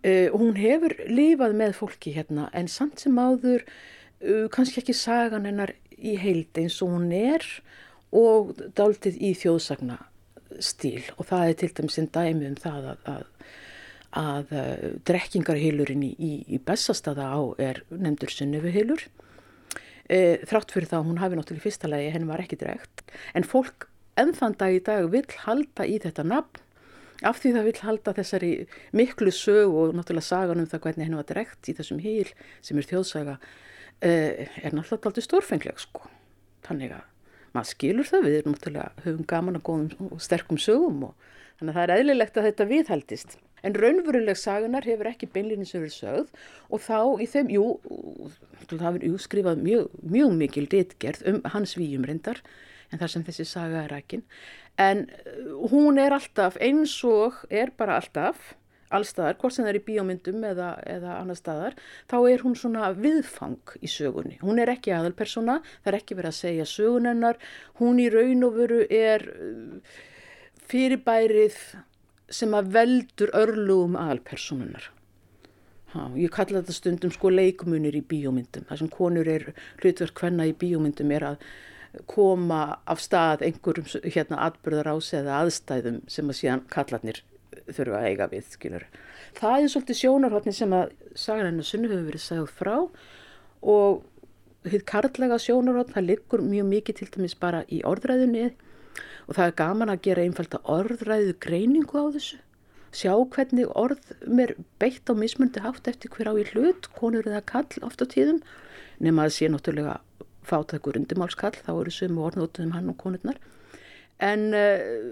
Uh, 0.07 0.29
hún 0.37 0.55
hefur 0.61 0.95
lifað 1.11 1.57
með 1.59 1.79
fólki 1.81 2.13
hérna 2.15 2.51
en 2.55 2.69
samt 2.71 3.03
sem 3.03 3.17
áður 3.19 3.65
uh, 3.67 4.47
kannski 4.53 4.83
ekki 4.83 4.95
sagan 4.95 5.49
hennar 5.49 5.73
í 5.97 6.15
heild 6.21 6.59
eins 6.61 6.79
og 6.85 6.93
hún 6.95 7.09
er 7.17 7.43
og 8.15 8.53
dáltið 8.77 9.17
í 9.19 9.33
þjóðsagna 9.35 9.99
stíl 10.63 11.03
og 11.17 11.27
það 11.29 11.49
er 11.49 11.59
til 11.61 11.71
dæmis 11.79 11.99
einn 12.01 12.13
dæmi 12.13 12.51
um 12.51 12.59
það 12.61 12.91
að, 12.93 13.09
að, 13.13 13.25
að 14.17 14.53
uh, 14.57 14.89
drekkingarheilurinn 15.09 16.05
í, 16.07 16.13
í, 16.17 16.33
í 16.57 16.61
Bessastada 16.63 17.29
á 17.29 17.41
er 17.63 17.83
nefndur 17.91 18.33
Sunnefuheilur. 18.33 19.07
E, 20.07 20.39
þrátt 20.47 20.71
fyrir 20.71 20.87
það 20.87 21.09
hún 21.09 21.19
hafi 21.19 21.35
náttúrulega 21.35 21.63
í 21.63 21.65
fyrsta 21.65 21.89
legi 21.91 22.13
henni 22.15 22.29
var 22.29 22.39
ekki 22.39 22.59
drekt 22.61 23.09
en 23.35 23.43
fólk 23.43 23.89
ennþann 24.21 24.55
dag 24.61 24.77
í 24.77 24.83
dag 24.87 25.09
vil 25.11 25.25
halda 25.43 25.83
í 25.83 25.97
þetta 26.05 26.23
nafn 26.23 26.63
af 27.27 27.41
því 27.41 27.53
það 27.57 27.67
vil 27.67 27.81
halda 27.89 28.15
þessari 28.15 28.51
miklu 28.95 29.33
sög 29.35 29.75
og 29.75 29.97
náttúrulega 29.97 30.29
sagan 30.29 30.63
um 30.63 30.69
það 30.71 30.85
hvernig 30.85 31.09
henni 31.09 31.19
var 31.19 31.27
drekt 31.27 31.71
í 31.73 31.75
þessum 31.75 32.03
heil 32.05 32.31
sem 32.63 32.79
er 32.79 32.87
þjóðsaga 32.93 33.35
e, 33.99 34.13
er 34.63 34.77
náttúrulega 34.77 35.11
aldrei 35.11 35.27
stórfengleg 35.27 35.83
sko. 35.83 36.07
þannig 36.69 36.95
að 37.01 37.05
maður 37.57 37.73
skilur 37.73 38.11
það, 38.11 38.29
við 38.29 38.51
náttúrulega 38.51 39.07
höfum 39.07 39.29
gaman 39.31 39.59
að 39.59 39.67
góðum 39.67 40.11
og 40.13 40.23
sterkum 40.23 40.61
sögum 40.61 41.09
og 41.09 41.29
þannig 41.59 41.73
að 41.73 41.79
það 41.79 41.85
er 41.87 41.95
eðlilegt 41.97 42.39
að 42.39 42.49
þetta 42.51 42.69
viðhaldist. 42.73 43.39
En 43.65 43.75
raunveruleg 43.75 44.39
sagunar 44.39 44.85
hefur 44.87 45.09
ekki 45.11 45.31
beinlinni 45.33 45.67
sem 45.69 45.83
verið 45.83 45.97
sögð 45.97 46.35
og 46.69 46.83
þá 46.85 46.99
í 47.23 47.29
þeim, 47.31 47.55
jú, 47.57 47.65
það 48.69 48.87
hefur 48.89 49.09
útskrifað 49.17 49.65
mjög, 49.65 49.97
mjög 50.03 50.37
mikil 50.43 50.67
réttgerð 50.73 51.25
um 51.33 51.41
hans 51.55 51.77
výjum 51.79 52.05
reyndar 52.07 52.43
en 52.93 53.01
þar 53.01 53.13
sem 53.13 53.25
þessi 53.27 53.49
saga 53.49 53.83
er 53.87 53.97
ekki. 53.97 54.21
En 54.79 55.07
hún 55.73 55.99
er 55.99 56.15
alltaf 56.15 56.59
eins 56.63 56.99
og 57.09 57.43
er 57.51 57.73
bara 57.77 57.97
alltaf 58.01 58.55
allstaðar, 58.95 59.37
hvort 59.41 59.55
sem 59.55 59.65
það 59.65 59.73
er 59.73 59.79
í 59.81 59.85
bíómyndum 59.87 60.45
eða, 60.47 60.69
eða 60.87 61.17
annar 61.21 61.39
staðar, 61.39 61.77
þá 62.11 62.17
er 62.31 62.45
hún 62.45 62.55
svona 62.59 62.93
viðfang 62.95 63.75
í 63.83 63.91
sögunni. 63.91 64.37
Hún 64.43 64.61
er 64.63 64.71
ekki 64.73 64.95
aðalpersona, 64.95 65.59
það 65.83 65.93
er 65.93 65.99
ekki 65.99 66.19
verið 66.19 66.33
að 66.33 66.39
segja 66.39 66.69
sögunennar, 66.71 67.41
hún 67.81 67.99
í 68.03 68.07
raun 68.13 68.47
og 68.47 68.61
veru 68.61 68.81
er 68.87 69.27
uh, 69.27 69.99
fyrirbærið 70.71 71.59
sem 72.33 72.55
að 72.59 72.73
veldur 72.75 73.33
örlugum 73.37 73.97
aðalpersonunnar. 74.01 74.91
Ha, 75.95 76.09
ég 76.19 76.33
kalla 76.35 76.61
þetta 76.61 76.75
stundum 76.75 77.13
sko 77.15 77.31
leikumunir 77.31 77.95
í 77.97 78.03
bíómyndum, 78.05 78.67
það 78.69 78.83
sem 78.83 78.91
konur 78.93 79.31
er 79.31 79.47
hlutverk 79.81 80.19
hvenna 80.21 80.49
í 80.49 80.57
bíómyndum 80.59 81.13
er 81.15 81.31
að 81.31 81.47
koma 82.11 82.81
af 82.85 83.01
stað 83.01 83.47
einhverjum 83.47 83.87
hérna 84.05 84.43
atbyrðar 84.49 84.91
ás 84.93 85.13
eða 85.17 85.39
aðstæðum 85.45 86.03
sem 86.13 86.29
að 86.29 86.39
síðan 86.41 86.65
kallarnir 86.73 87.23
þurfa 87.71 88.03
að 88.03 88.09
eiga 88.11 88.27
við, 88.33 88.51
skilur. 88.53 88.85
Það 89.39 89.63
er 89.63 89.73
svolítið 89.73 90.01
sjónarhóttni 90.03 90.53
sem 90.57 90.75
að 90.77 90.93
sagan 91.17 91.49
hennar 91.51 91.69
sunnu 91.71 91.91
hefur 91.91 92.11
verið 92.11 92.25
sagð 92.27 92.53
frá 92.59 92.75
og 93.63 94.05
hitt 94.67 94.85
karlæga 94.89 95.39
sjónarhótt, 95.41 95.95
það 95.95 96.09
liggur 96.11 96.45
mjög 96.45 96.71
mikið 96.75 97.01
til 97.01 97.11
dæmis 97.15 97.37
bara 97.39 97.63
í 97.73 97.81
orðræðunni 97.87 98.51
og 99.27 99.39
það 99.39 99.47
er 99.47 99.57
gaman 99.61 99.93
að 99.93 100.03
gera 100.09 100.27
einfalda 100.27 100.61
orðræðu 100.77 101.37
greiningu 101.43 102.03
á 102.03 102.07
þessu. 102.17 102.41
Sjá 102.97 103.13
hvernig 103.35 103.73
orð 103.77 104.13
mér 104.25 104.55
beitt 104.81 105.11
á 105.11 105.15
mismundi 105.19 105.61
haft 105.61 105.89
eftir 105.91 106.13
hver 106.15 106.31
á 106.33 106.35
í 106.39 106.47
hlut, 106.53 106.89
konur 106.97 107.27
eða 107.29 107.43
kall 107.45 107.85
oft 107.85 108.01
á 108.01 108.07
tíðum, 108.09 108.41
nema 109.03 109.27
að 109.27 109.35
sé 109.37 109.51
náttúrulega 109.53 109.99
fátækur 110.47 110.97
undumálskall, 111.01 111.57
þá 111.59 111.73
eru 111.75 111.93
sömu 111.93 112.25
orðnótuðum 112.29 112.77
hann 112.77 112.93
og 112.93 112.99
konurnar. 113.03 113.41
En 114.23 114.49
uh, 114.57 115.11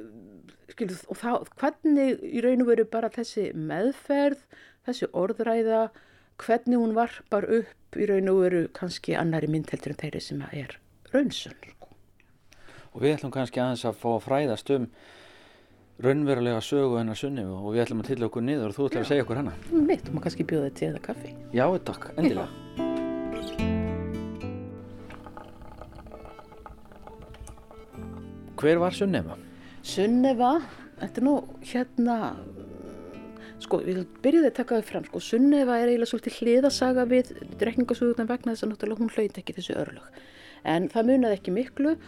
Skilu, 0.73 0.97
og 1.13 1.19
þá, 1.21 1.31
hvernig 1.61 2.23
í 2.25 2.41
raun 2.43 2.65
og 2.65 2.71
veru 2.71 2.87
bara 2.89 3.13
þessi 3.13 3.51
meðferð, 3.53 4.41
þessi 4.89 5.11
orðræða, 5.13 5.83
hvernig 6.41 6.81
hún 6.81 6.97
varpar 6.97 7.47
upp 7.61 7.99
í 8.01 8.09
raun 8.11 8.33
og 8.33 8.41
veru 8.47 8.63
kannski 8.75 9.15
annari 9.19 9.51
myndheldur 9.51 9.95
en 9.95 10.01
þeirri 10.01 10.23
sem 10.25 10.41
er 10.51 10.79
raunsun. 11.13 11.55
Og 12.95 13.03
við 13.03 13.17
ætlum 13.17 13.33
kannski 13.35 13.59
aðeins 13.59 13.83
að 13.89 13.97
fá 13.99 14.09
að 14.13 14.25
fræðast 14.29 14.69
um 14.71 14.85
raunverulega 16.05 16.61
sögu 16.63 16.99
hennar 17.01 17.19
sunni 17.19 17.43
og 17.43 17.73
við 17.75 17.85
ætlum 17.85 18.03
að 18.05 18.11
tilla 18.13 18.29
okkur 18.29 18.45
niður 18.47 18.71
og 18.71 18.77
þú 18.77 18.87
ætlum 18.89 19.03
að 19.03 19.11
segja 19.11 19.25
okkur 19.25 19.41
hana. 19.41 19.55
Mitt, 19.75 20.07
þú 20.07 20.15
maður 20.15 20.25
kannski 20.29 20.47
bjóða 20.51 20.69
þetta 20.69 20.79
til 20.79 20.89
eða 20.93 21.03
kaffi. 21.09 21.35
Já, 21.55 21.67
takk, 21.91 22.09
endilega. 22.15 22.49
Hver 28.63 28.81
var 28.81 28.95
Sunnema? 28.97 29.43
Sunneva, 29.85 30.55
þetta 31.03 31.21
er 31.21 31.27
nú 31.27 31.37
hérna, 31.67 32.19
sko 33.61 33.83
við 33.85 34.05
byrjuðum 34.25 34.53
að 34.53 34.59
taka 34.63 34.79
það 34.79 34.91
fram, 34.93 35.09
sko 35.11 35.21
Sunneva 35.33 35.83
er 35.83 35.91
eiginlega 35.91 36.13
svolítið 36.15 36.39
hliðasaga 36.39 37.11
við 37.11 37.35
drekningasugurnar 37.61 38.31
vegna 38.31 38.55
þess 38.55 38.71
að 38.71 39.01
hún 39.03 39.11
hlaut 39.19 39.41
ekki 39.43 39.59
þessu 39.59 39.77
örlög. 39.83 40.21
En 40.65 40.87
það 40.89 41.11
munaði 41.11 41.43
ekki 41.43 41.53
miklu 41.59 41.99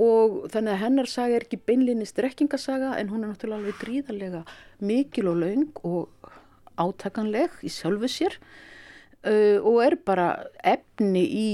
og 0.00 0.46
þannig 0.52 0.74
að 0.74 0.82
hennar 0.84 1.10
saga 1.10 1.36
er 1.36 1.44
ekki 1.44 1.60
beinlinist 1.68 2.16
drekningasaga 2.16 2.94
en 2.96 3.10
hún 3.12 3.24
er 3.24 3.32
náttúrulega 3.32 3.60
alveg 3.60 3.80
gríðarlega 3.82 4.42
mikil 4.80 5.28
og 5.32 5.40
laung 5.42 5.82
og 5.84 6.30
átakanleg 6.80 7.60
í 7.66 7.72
sjálfu 7.72 8.10
sér. 8.10 8.36
Uh, 9.20 9.60
og 9.68 9.82
er 9.84 9.98
bara 10.00 10.28
efni 10.64 11.20
í 11.20 11.48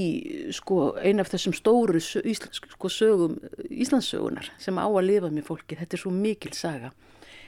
sko, 0.54 0.92
eina 1.02 1.24
af 1.24 1.32
þessum 1.32 1.54
stóru 1.56 1.98
sko, 1.98 2.86
sögum 2.86 3.40
Íslandssögunar 3.66 4.52
sem 4.62 4.78
á 4.78 4.86
að 4.86 5.08
lifa 5.08 5.32
með 5.34 5.48
fólki. 5.48 5.78
Þetta 5.80 5.98
er 5.98 6.02
svo 6.04 6.12
mikil 6.14 6.52
saga. 6.54 6.92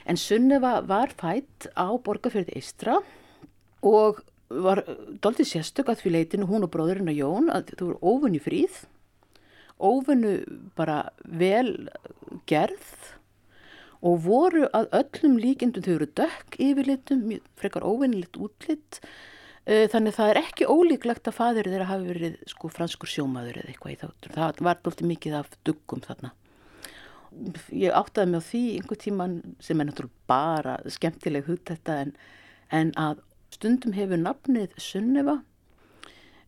En 0.03 0.19
Sunneva 0.19 0.81
var 0.83 1.15
fætt 1.15 1.69
á 1.71 1.87
Borgafjörði 2.03 2.57
Eistra 2.59 2.97
og 3.85 4.19
var 4.49 4.81
doldið 5.23 5.53
sérstök 5.53 5.91
að 5.91 6.03
því 6.03 6.13
leitinu 6.17 6.49
hún 6.49 6.65
og 6.65 6.73
bróðurinn 6.73 7.11
að 7.11 7.21
Jón 7.21 7.51
að 7.53 7.75
þú 7.77 7.91
voru 7.91 7.99
ófunni 8.11 8.41
fríð, 8.43 8.81
ófunnu 9.79 10.35
bara 10.77 11.09
vel 11.23 11.89
gerð 12.49 13.15
og 13.99 14.21
voru 14.23 14.67
að 14.75 14.87
öllum 14.95 15.35
líkindum 15.41 15.83
þau 15.83 15.95
eru 15.97 16.07
dökk 16.15 16.55
yfirlitum, 16.63 17.25
frekar 17.59 17.83
óvinnilegt 17.83 18.39
útlitt 18.39 19.01
Eh, 19.69 19.85
þannig 19.91 20.15
það 20.15 20.31
er 20.31 20.39
ekki 20.41 20.65
ólíklegt 20.65 21.27
að 21.29 21.35
fadur 21.35 21.67
þeirra 21.69 21.89
hafi 21.91 22.07
verið 22.09 22.37
sko 22.49 22.71
franskur 22.73 23.11
sjómaður 23.11 23.59
eða 23.61 23.69
eitthvað 23.69 23.93
í 23.93 23.97
þáttur. 24.01 24.31
Það 24.33 24.61
var 24.65 24.79
doldið 24.85 25.09
mikið 25.11 25.35
af 25.37 25.51
duggum 25.67 26.01
þarna. 26.05 26.31
Ég 27.69 27.93
áttaði 27.93 28.31
mig 28.31 28.41
á 28.41 28.49
því 28.49 28.63
einhver 28.79 29.01
tíman 29.03 29.35
sem 29.61 29.81
er 29.81 29.89
náttúrulega 29.89 30.31
bara 30.31 30.77
skemmtileg 30.89 31.45
hugd 31.45 31.67
þetta 31.69 31.97
en, 32.05 32.15
en 32.73 32.93
að 32.97 33.21
stundum 33.53 33.93
hefur 33.93 34.21
nafnið 34.23 34.73
Sunneva 34.81 35.37
e, 35.37 35.45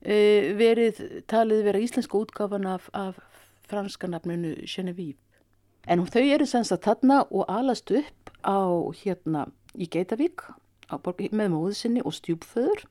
verið 0.02 1.02
talið 1.30 1.66
vera 1.68 1.82
íslenska 1.82 2.18
útgáfan 2.18 2.66
af, 2.66 2.90
af 2.94 3.20
franska 3.70 4.08
nafninu 4.08 4.56
Genevieve. 4.66 5.20
En 5.88 6.04
þau 6.06 6.22
eru 6.22 6.46
senst 6.46 6.74
að 6.74 6.84
þarna 6.88 7.22
og 7.30 7.46
alast 7.50 7.92
upp 7.94 8.34
á 8.46 8.62
hérna 9.02 9.48
í 9.74 9.88
Geitavík 9.90 10.44
með 11.32 11.54
móðu 11.54 11.76
sinni 11.78 12.04
og 12.04 12.14
stjúpföður 12.18 12.84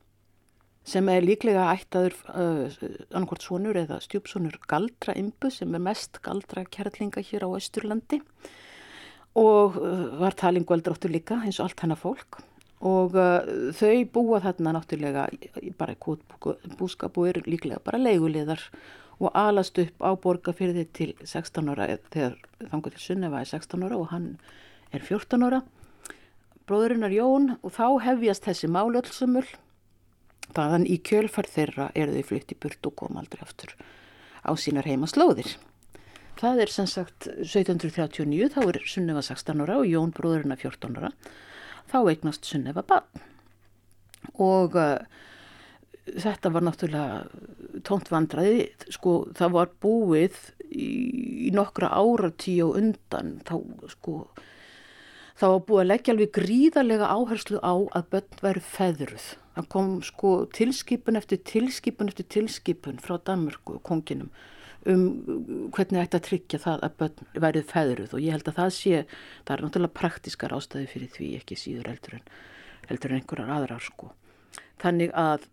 sem 0.89 1.09
er 1.13 1.23
líklega 1.23 1.69
ættaður 1.75 2.17
uh, 2.33 2.79
annarkort 3.13 3.45
svonur 3.45 3.77
eða 3.77 4.01
stjúpsonur 4.03 4.57
Galdra 4.71 5.15
Imbu 5.19 5.51
sem 5.53 5.75
er 5.77 5.83
mest 5.85 6.23
Galdra 6.25 6.65
kærlinga 6.65 7.23
hér 7.23 7.45
á 7.47 7.49
Östurlandi 7.53 8.23
og 9.39 9.77
uh, 9.77 10.07
var 10.23 10.35
talingvöldráttur 10.41 11.13
líka 11.13 11.43
eins 11.45 11.61
og 11.61 11.69
allt 11.69 11.85
hennar 11.85 12.01
fólk 12.01 12.41
og 12.81 13.17
uh, 13.19 13.73
þau 13.77 14.05
búa 14.13 14.41
þarna 14.45 14.75
náttúrulega 14.79 15.27
bara 15.79 15.97
búskap 16.81 17.19
og 17.21 17.29
eru 17.29 17.45
líklega 17.47 17.83
bara 17.85 18.01
leiguleðar 18.01 18.63
og 19.21 19.35
alast 19.37 19.77
upp 19.83 20.01
á 20.01 20.17
borgarfyrði 20.17 20.87
til 20.97 21.11
16 21.25 21.69
ára 21.75 21.91
þegar 22.09 22.39
þangur 22.71 22.97
til 22.97 23.05
Sunneva 23.05 23.43
er 23.43 23.51
16 23.53 23.85
ára 23.85 24.01
og 24.01 24.09
hann 24.15 24.31
er 24.97 25.05
14 25.05 25.45
ára 25.45 25.61
bróðurinnar 26.71 27.13
Jón 27.13 27.59
og 27.61 27.75
þá 27.77 28.01
hefjast 28.07 28.49
þessi 28.49 28.71
málölsumul 28.73 29.45
Þaðan 30.51 30.87
í 30.91 30.99
kjölfarð 31.07 31.53
þeirra 31.55 31.89
eru 31.95 32.15
þau 32.17 32.29
flytt 32.31 32.55
í 32.55 32.59
burt 32.59 32.87
og 32.89 32.97
kom 32.99 33.19
aldrei 33.21 33.43
aftur 33.45 33.75
á 34.43 34.51
sínar 34.59 34.89
heimaslóðir. 34.89 35.53
Það 36.41 36.63
er 36.65 36.73
sem 36.73 36.89
sagt 36.89 37.29
1739, 37.29 38.49
þá 38.55 38.61
er 38.65 38.81
Sunneva 38.89 39.23
16 39.23 39.63
ára 39.63 39.79
og 39.83 39.89
Jón 39.91 40.15
bróðurinn 40.17 40.55
að 40.55 40.65
14 40.65 40.99
ára. 40.99 41.13
Þá 41.91 41.99
eignast 42.05 42.47
Sunneva 42.47 42.85
bann. 42.87 43.25
Og 44.41 44.77
uh, 44.79 45.01
þetta 46.11 46.53
var 46.55 46.67
náttúrulega 46.67 47.83
tónt 47.87 48.11
vandraði, 48.13 48.69
sko 48.93 49.25
það 49.37 49.57
var 49.57 49.75
búið 49.83 50.39
í, 50.71 50.89
í 51.49 51.51
nokkra 51.55 51.93
áratíu 51.97 52.71
og 52.71 52.81
undan, 52.81 53.37
þá 53.47 53.57
sko 53.95 54.17
það 55.41 55.55
var 55.55 55.63
búið 55.69 55.83
að 55.83 55.91
leggja 55.91 56.15
alveg 56.15 56.33
gríðarlega 56.37 57.13
áherslu 57.15 57.61
á 57.65 57.75
að 57.97 58.09
börn 58.13 58.41
veru 58.45 58.63
feðruð 58.65 59.29
það 59.57 59.69
kom 59.73 59.93
sko 60.05 60.33
tilskipun 60.57 61.19
eftir 61.21 61.41
tilskipun 61.49 62.13
eftir 62.13 62.29
tilskipun 62.37 63.01
frá 63.03 63.17
Danmörku 63.25 63.79
og 63.79 63.85
konginum 63.87 64.31
um 64.89 65.71
hvernig 65.75 66.01
ætti 66.01 66.17
að 66.17 66.27
tryggja 66.29 66.61
það 66.63 66.85
að 66.87 66.97
börn 67.03 67.41
værið 67.45 67.67
feðruð 67.69 68.15
og 68.17 68.25
ég 68.25 68.37
held 68.37 68.49
að 68.49 68.59
það 68.61 68.71
sé, 68.77 69.03
það 69.45 69.55
er 69.57 69.65
náttúrulega 69.67 69.99
praktiskar 70.01 70.55
ástæði 70.57 70.89
fyrir 70.89 71.13
því 71.17 71.31
ekki 71.41 71.59
síður 71.61 71.91
heldur 71.93 72.17
en, 72.17 72.29
heldur 72.89 73.13
en 73.13 73.21
einhverjar 73.21 73.55
aðrar 73.57 73.85
sko. 73.85 74.13
Þannig 74.81 75.13
að 75.13 75.49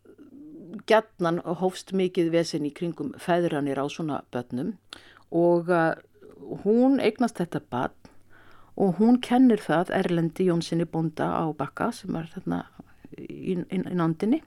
gætnan 0.87 1.41
hófst 1.59 1.93
mikið 1.95 2.31
vesen 2.31 2.67
í 2.67 2.73
kringum 2.75 3.13
feðranir 3.19 3.79
á 3.79 3.85
svona 3.91 4.21
börnum 4.31 4.75
og 5.35 5.71
uh, 5.71 5.95
hún 6.63 7.01
eignast 7.03 7.39
þetta 7.41 7.61
barn 7.71 7.95
og 8.77 8.99
hún 9.01 9.19
kennir 9.23 9.59
það 9.63 9.91
Erlendi 9.97 10.47
Jónssoni 10.47 10.85
Bonda 10.85 11.31
á 11.33 11.45
Bakka 11.57 11.89
sem 11.95 12.15
er 12.15 12.29
þarna 12.31 12.61
í, 13.17 13.55
í, 13.55 13.57
í 13.57 13.95
nándinni 13.97 14.43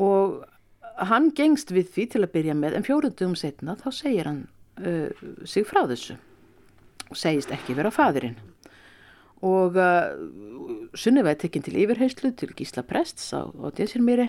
og 0.00 0.42
hann 0.96 1.30
gengst 1.36 1.72
við 1.74 1.90
því 1.94 2.06
til 2.12 2.22
að 2.24 2.32
byrja 2.36 2.56
með 2.58 2.78
en 2.78 2.86
fjórundum 2.86 3.36
setna 3.38 3.76
þá 3.80 3.88
segir 3.94 4.30
hann 4.30 4.44
uh, 4.82 5.10
sig 5.48 5.66
frá 5.68 5.84
þessu. 5.90 6.18
Og 7.12 7.18
segist 7.18 7.52
ekki 7.52 7.76
vera 7.76 7.92
fadurinn 7.92 8.38
og 9.42 9.74
uh, 9.74 10.14
Sunniva 10.94 11.32
er 11.32 11.40
tekinn 11.40 11.64
til 11.66 11.80
yfirheyslu 11.82 12.30
til 12.38 12.54
Gísla 12.54 12.84
Prests 12.86 13.32
á, 13.34 13.42
á 13.50 13.66
Désirmýri 13.74 14.28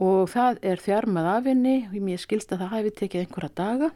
og 0.00 0.28
það 0.32 0.60
er 0.64 0.80
þjarmað 0.80 1.28
af 1.32 1.48
henni. 1.48 1.76
Og 1.88 2.04
mér 2.04 2.20
skilst 2.20 2.52
að 2.52 2.64
það 2.64 2.74
hefði 2.76 2.92
tekið 3.00 3.24
einhverja 3.24 3.50
daga. 3.56 3.90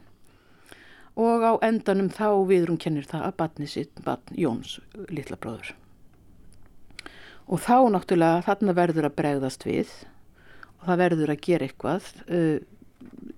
Og 1.15 1.45
á 1.47 1.53
endanum 1.63 2.11
þá 2.11 2.29
viðrum 2.49 2.81
kennir 2.81 3.07
það 3.07 3.29
að 3.29 3.37
batni 3.41 3.69
sitt 3.71 4.01
batn 4.05 4.35
Jóns 4.37 4.79
litla 5.13 5.39
bróður. 5.39 5.75
Og 7.45 7.61
þá 7.61 7.77
náttúrulega 7.93 8.43
þarna 8.49 8.75
verður 8.77 9.09
að 9.11 9.17
bregðast 9.21 9.67
við 9.69 9.93
og 10.85 10.91
það 10.91 11.03
verður 11.03 11.33
að 11.35 11.43
gera 11.49 11.69
eitthvað. 11.69 12.11
Uh, 12.29 12.61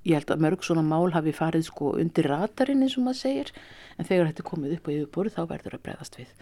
ég 0.06 0.18
held 0.18 0.32
að 0.34 0.42
mörg 0.42 0.66
svona 0.66 0.84
mál 0.86 1.10
hafi 1.14 1.34
farið 1.34 1.66
sko 1.68 1.94
undir 2.00 2.28
ratarinn 2.30 2.84
eins 2.84 2.98
og 2.98 3.06
maður 3.06 3.20
segir 3.22 3.52
en 3.96 4.06
þegar 4.06 4.28
þetta 4.28 4.42
er 4.42 4.48
komið 4.50 4.74
upp 4.76 4.90
á 4.90 4.94
yfirbúru 4.94 5.32
þá 5.34 5.40
verður 5.50 5.78
að 5.78 5.84
bregðast 5.86 6.18
við. 6.20 6.34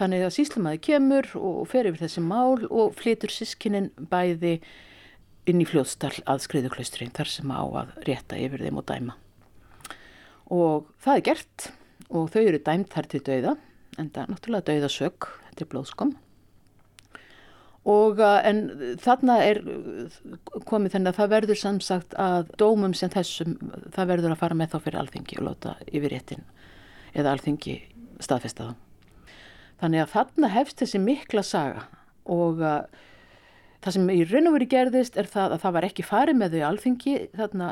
Þannig 0.00 0.26
að 0.26 0.34
síslemaði 0.36 0.82
kemur 0.88 1.30
og 1.40 1.62
fer 1.70 1.88
yfir 1.90 2.04
þessi 2.06 2.24
mál 2.24 2.66
og 2.66 2.96
flytur 2.98 3.32
sískinin 3.32 3.92
bæði 4.12 4.58
inn 5.46 5.62
í 5.62 5.68
fljóðstall 5.68 6.18
að 6.26 6.42
skriðuklaustrin 6.48 7.14
þar 7.14 7.30
sem 7.30 7.54
á 7.54 7.62
að 7.62 7.94
rétta 8.08 8.38
yfir 8.40 8.66
þeim 8.66 8.82
og 8.82 8.88
dæma 8.90 9.16
og 10.52 10.86
það 11.02 11.18
er 11.18 11.24
gert 11.30 11.68
og 12.06 12.30
þau 12.34 12.42
eru 12.42 12.62
dæmt 12.62 12.92
þar 12.94 13.08
til 13.10 13.22
dauða 13.26 13.56
en 13.98 14.10
það 14.10 14.22
er 14.22 14.32
náttúrulega 14.32 14.68
dauðasög 14.70 15.28
þetta 15.48 15.64
er 15.64 15.70
blóðskom 15.72 16.14
og 17.86 18.20
uh, 18.22 18.38
en 18.46 18.62
þarna 19.02 19.38
er 19.46 19.60
komið 20.66 20.96
þennan 20.96 21.12
að 21.12 21.20
það 21.20 21.32
verður 21.34 21.60
samsagt 21.60 22.16
að 22.20 22.50
dómum 22.58 22.94
sem 22.98 23.12
þessum 23.12 23.56
það 23.94 24.12
verður 24.12 24.34
að 24.34 24.40
fara 24.42 24.58
með 24.58 24.72
þá 24.74 24.78
fyrir 24.86 25.00
alþingi 25.02 25.40
og 25.40 25.48
láta 25.50 25.76
yfir 25.86 26.14
réttin 26.14 26.46
eða 27.16 27.36
alþingi 27.36 27.76
staðfesta 28.22 28.70
þá. 28.70 28.74
Þannig 29.82 30.02
að 30.02 30.14
þarna 30.14 30.50
hefst 30.56 30.80
þessi 30.80 31.02
mikla 31.04 31.44
saga 31.46 31.86
og 32.32 32.64
uh, 32.64 32.80
Það 33.86 33.94
sem 33.94 34.08
í 34.10 34.22
raun 34.26 34.48
og 34.50 34.54
veri 34.56 34.66
gerðist 34.66 35.18
er 35.20 35.28
það 35.30 35.52
að 35.54 35.60
það 35.62 35.74
var 35.76 35.84
ekki 35.86 36.02
farið 36.02 36.38
með 36.40 36.54
þau 36.56 36.62
alþingi 36.66 37.12
þarna 37.38 37.66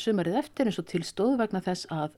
sumarið 0.00 0.36
eftir 0.40 0.70
eins 0.70 0.78
og 0.80 0.86
tilstóð 0.88 1.34
vegna 1.42 1.60
þess 1.66 1.88
að 1.92 2.14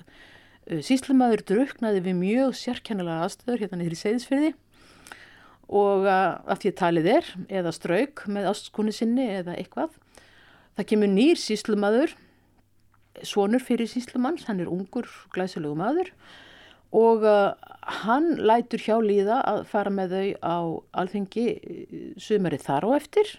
síslumadur 0.87 1.43
druknaði 1.49 2.03
við 2.05 2.19
mjög 2.21 2.55
sérkennilega 2.61 3.25
aðstöður 3.27 3.65
hérna 3.65 3.81
niður 3.81 3.97
í 3.97 4.01
segðisfyrði 4.05 4.53
og 5.71 6.07
að 6.11 6.65
því 6.65 6.73
talið 6.81 7.09
er 7.13 7.33
eða 7.61 7.73
strauk 7.75 8.25
með 8.27 8.49
ástkonu 8.51 8.93
sinni 8.95 9.29
eða 9.39 9.55
eitthvað. 9.55 9.95
Það 10.75 10.89
kemur 10.93 11.11
nýr 11.13 11.39
síslumadur, 11.39 12.15
svonur 13.27 13.63
fyrir 13.63 13.91
síslumanns, 13.91 14.49
hann 14.49 14.63
er 14.63 14.71
ungur 14.71 15.07
glæsulegu 15.35 15.77
maður 15.79 16.11
og 16.97 17.23
uh, 17.23 17.55
hann 18.03 18.35
lætur 18.43 18.83
hjá 18.83 18.97
líða 18.99 19.39
að 19.47 19.61
fara 19.71 19.93
með 19.95 20.15
þau 20.15 20.31
á 20.43 20.59
alþengi 21.03 21.47
uh, 21.55 22.09
sumarið 22.19 22.67
þar 22.67 22.87
á 22.87 22.91
eftir 22.99 23.35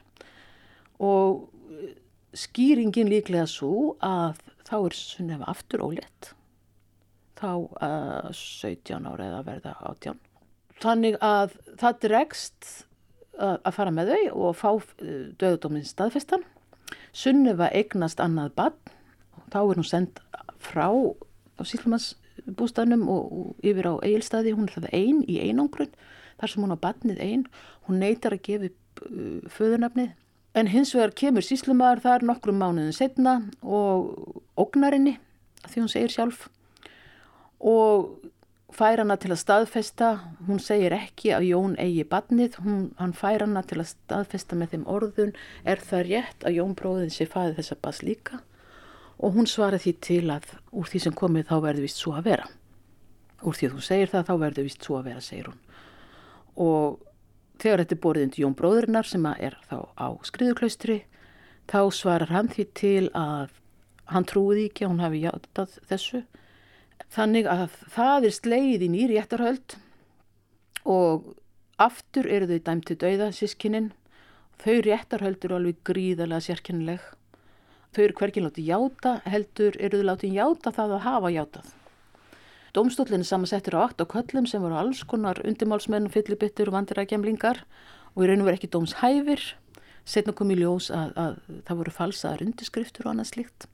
og 1.04 1.50
uh, 1.76 1.90
skýringin 2.32 3.12
líklega 3.12 3.48
svo 3.52 3.98
að 4.00 4.40
þá 4.64 4.76
er 4.80 4.96
sunnefa 4.96 5.50
aftur 5.52 5.84
ólétt 5.84 6.32
þá 7.42 7.52
uh, 7.60 8.32
17 8.32 9.10
ára 9.12 9.28
eða 9.28 9.46
verða 9.50 9.76
18 9.92 10.31
þannig 10.82 11.18
að 11.24 11.58
það 11.80 12.00
dregst 12.06 12.72
að 13.42 13.74
fara 13.74 13.94
með 13.96 14.12
þau 14.12 14.48
og 14.48 14.58
fá 14.60 14.70
döðdóminn 15.42 15.88
staðfestan. 15.88 16.44
Sunnefa 17.16 17.70
eignast 17.74 18.22
annað 18.22 18.56
bann 18.58 18.76
þá 19.52 19.60
er 19.62 19.80
hún 19.80 19.88
sendt 19.88 20.22
frá 20.62 20.88
á 20.92 21.62
sílumanns 21.68 22.16
bústafnum 22.58 23.08
og, 23.12 23.32
og 23.32 23.66
yfir 23.66 23.90
á 23.92 23.94
eigilstaði, 24.02 24.56
hún 24.56 24.70
er 24.70 24.78
það 24.78 24.94
einn 24.98 25.22
í 25.30 25.38
einangrun 25.44 25.92
þar 26.42 26.52
sem 26.52 26.64
hún 26.66 26.74
á 26.74 26.84
batnið 26.84 27.22
einn, 27.22 27.44
hún 27.88 28.02
neytar 28.02 28.36
að 28.36 28.46
gefa 28.48 28.70
uh, 28.72 29.42
föðurnafnið. 29.54 30.16
En 30.58 30.68
hins 30.68 30.92
vegar 30.96 31.14
kemur 31.16 31.46
síslumar 31.46 32.02
þar 32.04 32.26
nokkrum 32.28 32.58
mánuðin 32.60 32.96
setna 32.96 33.38
og 33.62 34.42
ógnarinni 34.60 35.16
því 35.68 35.84
hún 35.84 35.92
segir 35.92 36.12
sjálf. 36.12 36.48
Og 37.62 38.18
fær 38.76 39.02
hana 39.02 39.18
til 39.20 39.32
að 39.34 39.42
staðfesta, 39.42 40.12
hún 40.48 40.62
segir 40.64 40.94
ekki 40.96 41.34
að 41.36 41.48
Jón 41.50 41.76
eigi 41.82 42.06
batnið, 42.08 42.58
hún, 42.64 42.86
hann 43.00 43.14
fær 43.18 43.46
hana 43.46 43.64
til 43.68 43.80
að 43.82 43.92
staðfesta 43.92 44.58
með 44.60 44.76
þeim 44.76 44.88
orðun, 44.92 45.36
er 45.64 45.84
það 45.84 46.08
rétt 46.08 46.48
að 46.48 46.58
Jón 46.60 46.74
bróðin 46.80 47.14
sé 47.14 47.28
fæði 47.30 47.58
þessa 47.60 47.78
bas 47.84 48.02
líka 48.06 48.42
og 49.22 49.36
hún 49.38 49.48
svaraði 49.50 49.84
því 49.84 49.94
til 50.02 50.24
að 50.34 50.50
úr 50.74 50.90
því 50.90 51.04
sem 51.04 51.16
komið 51.18 51.48
þá 51.52 51.56
verður 51.62 51.86
vist 51.86 52.02
svo 52.02 52.16
að 52.18 52.28
vera. 52.32 52.48
Úr 53.46 53.58
því 53.58 53.68
að 53.68 53.76
þú 53.76 53.86
segir 53.86 54.12
það 54.12 54.28
þá 54.28 54.34
verður 54.42 54.68
vist 54.68 54.86
svo 54.86 54.98
að 54.98 55.08
vera, 55.12 55.22
segir 55.22 55.50
hún. 55.52 55.60
Og 56.62 57.00
þegar 57.62 57.84
þetta 57.84 57.96
er 57.96 58.04
borðið 58.06 58.28
undir 58.28 58.44
Jón 58.44 58.58
bróðurinnar 58.58 59.10
sem 59.10 59.28
er 59.32 59.58
þá 59.70 59.78
á 59.94 60.08
skriðuklaustri, 60.26 60.98
þá 61.70 61.82
svarar 61.94 62.34
hann 62.34 62.50
því 62.50 62.68
til 62.78 63.10
að 63.18 63.54
hann 64.12 64.28
trúiði 64.28 64.68
ekki 64.70 64.86
að 64.86 64.94
hún 64.94 65.06
hafi 65.06 65.24
játað 65.24 65.78
þessu. 65.90 66.24
Þannig 67.12 67.48
að 67.52 67.78
það 67.92 68.28
er 68.28 68.36
sleið 68.36 68.86
í 68.88 69.08
réttarhöld 69.12 69.78
og 70.88 71.34
aftur 71.82 72.30
eru 72.32 72.48
þau 72.48 72.62
dæmt 72.70 72.88
til 72.88 73.00
dauða 73.02 73.32
sískininn. 73.36 73.92
Þau 74.62 74.78
réttarhöld 74.86 75.44
eru 75.44 75.58
alveg 75.58 75.82
gríðarlega 75.88 76.46
sérkennileg 76.48 77.10
Þau 77.92 78.06
eru 78.06 78.16
hverkinn 78.16 78.46
látið 78.48 78.68
játa, 78.70 79.12
heldur 79.28 79.76
eru 79.84 80.00
þau 80.00 80.08
látið 80.14 80.36
játa 80.38 80.72
það 80.72 80.94
að 80.96 81.02
hafa 81.04 81.32
játað. 81.36 81.72
Dómstólinn 82.72 83.26
er 83.26 83.28
samansettur 83.28 83.76
á 83.76 83.84
8 83.84 84.06
köllum 84.14 84.48
sem 84.48 84.64
voru 84.64 84.78
alls 84.80 85.02
konar 85.04 85.42
undimálsmenn, 85.44 86.08
fyllibittur 86.14 86.72
og 86.72 86.78
vandirækjamlingar 86.78 87.60
og 88.16 88.24
og 88.24 88.46
verið 88.48 88.54
ekki 88.54 88.70
dómshæfir. 88.72 89.44
Setna 90.08 90.32
kom 90.32 90.56
í 90.56 90.60
ljós 90.62 90.88
að, 90.96 91.12
að 91.20 91.36
það 91.68 91.82
voru 91.82 91.96
falsaðar 91.98 92.46
undiskriftur 92.48 93.10
og 93.10 93.12
annað 93.12 93.32
slíkt. 93.34 93.68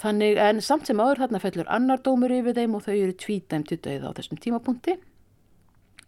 Þannig 0.00 0.40
en 0.44 0.60
samt 0.60 0.88
sem 0.88 1.00
áður 1.00 1.22
þarna 1.24 1.40
fellur 1.40 1.68
annar 1.72 2.02
dómur 2.04 2.34
yfir 2.36 2.56
þeim 2.56 2.74
og 2.76 2.84
þau 2.84 2.96
eru 2.96 3.14
tvítæmt 3.16 3.70
til 3.70 3.78
döið 3.80 4.04
á 4.04 4.10
þessum 4.18 4.40
tímapunkti. 4.44 4.98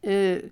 Uh, 0.05 0.51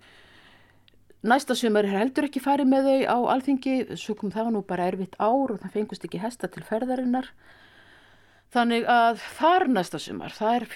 Næsta 1.26 1.56
sumar 1.58 1.86
er 1.86 1.96
heldur 1.96 2.28
ekki 2.28 2.38
farið 2.38 2.68
með 2.70 2.86
þau 2.86 2.98
á 3.10 3.18
alþingi, 3.34 3.76
svo 3.98 4.14
kom 4.18 4.30
það 4.30 4.52
nú 4.54 4.60
bara 4.66 4.86
erfitt 4.92 5.16
ár 5.18 5.54
og 5.54 5.58
það 5.62 5.72
fengust 5.74 6.04
ekki 6.06 6.20
hesta 6.22 6.50
til 6.52 6.62
ferðarinnar. 6.66 7.32
Þannig 8.54 8.86
að 8.86 9.24
þar 9.34 9.66
næsta 9.74 9.98
sumar, 9.98 10.34
það 10.36 10.58
er 10.58 10.66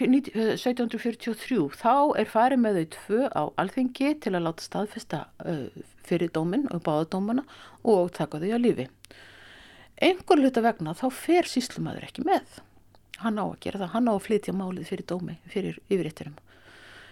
1743, 0.57 1.61
þá 1.79 1.95
er 2.19 2.33
farið 2.33 2.63
með 2.65 2.81
þau 2.81 2.89
tvö 2.97 3.21
á 3.31 3.43
alþingi 3.63 4.15
til 4.25 4.33
að 4.35 4.47
láta 4.49 4.67
staðfesta 4.67 5.21
uh, 5.47 5.69
fyrir 6.09 6.33
dómin 6.35 6.67
og 6.75 6.83
báðadómana 6.89 7.47
og 7.87 8.11
taka 8.17 8.43
þau 8.43 8.51
að 8.51 8.65
lífi. 8.65 8.89
Engur 10.01 10.41
hluta 10.41 10.63
vegna 10.65 10.95
þá 10.97 11.09
fer 11.13 11.49
síslumadur 11.49 12.07
ekki 12.07 12.25
með. 12.25 12.61
Hann 13.21 13.37
á 13.37 13.45
að 13.45 13.59
gera 13.61 13.83
það, 13.83 13.93
hann 13.93 14.09
á 14.09 14.13
að 14.15 14.25
flytja 14.25 14.55
málið 14.57 14.89
fyrir 14.89 15.07
dómi, 15.11 15.37
fyrir 15.53 15.77
yfirittirum. 15.93 16.39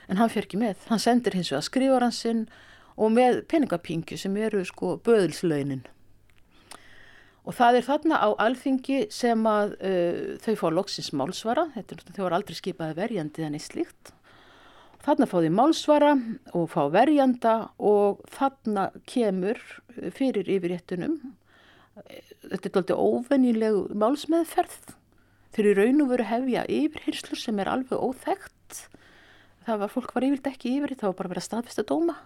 En 0.08 0.16
hann 0.16 0.32
fer 0.32 0.46
ekki 0.46 0.60
með, 0.60 0.80
hann 0.88 1.02
sendir 1.02 1.36
hins 1.36 1.50
vegar 1.52 1.66
skrifaransinn 1.66 2.46
og 2.96 3.12
með 3.12 3.42
peningapingju 3.52 4.16
sem 4.16 4.36
eru 4.40 4.62
sko 4.64 4.96
böðilslaunin. 5.04 5.84
Og 7.48 7.56
það 7.56 7.78
er 7.78 7.86
þarna 7.86 8.20
á 8.24 8.28
alþingi 8.44 9.02
sem 9.12 9.44
að 9.48 9.74
uh, 9.78 10.22
þau 10.44 10.54
fá 10.62 10.68
loksins 10.72 11.12
málsvara, 11.16 11.66
þetta, 11.76 12.00
þau 12.16 12.22
var 12.24 12.38
aldrei 12.38 12.56
skipaði 12.56 12.96
verjandi 12.98 13.44
en 13.44 13.56
eitt 13.56 13.68
slíkt. 13.68 14.14
Þarna 15.04 15.28
fá 15.28 15.36
þau 15.44 15.52
málsvara 15.56 16.14
og 16.56 16.66
fá 16.72 16.80
verjanda 16.92 17.54
og 17.76 18.24
þarna 18.32 18.88
kemur 19.08 19.60
fyrir 20.16 20.48
yfirréttunum, 20.56 21.20
þetta 22.06 22.70
er 22.70 22.80
alltaf 22.80 23.02
óvennileg 23.02 23.92
málsmeðferð, 23.98 24.94
fyrir 25.56 25.78
raun 25.80 26.04
og 26.04 26.10
veru 26.12 26.26
hefja 26.28 26.64
yfirhyrslur 26.70 27.40
sem 27.40 27.60
er 27.62 27.70
alveg 27.72 27.98
óþægt. 27.98 28.82
Það 29.66 29.80
var, 29.82 29.92
fólk 29.92 30.12
var 30.16 30.26
yfirlt 30.28 30.50
ekki 30.50 30.74
yfir, 30.78 30.96
það 30.96 31.12
var 31.12 31.30
bara 31.32 31.42
að 31.42 31.48
staðfesta 31.48 31.84
dóma. 31.88 32.18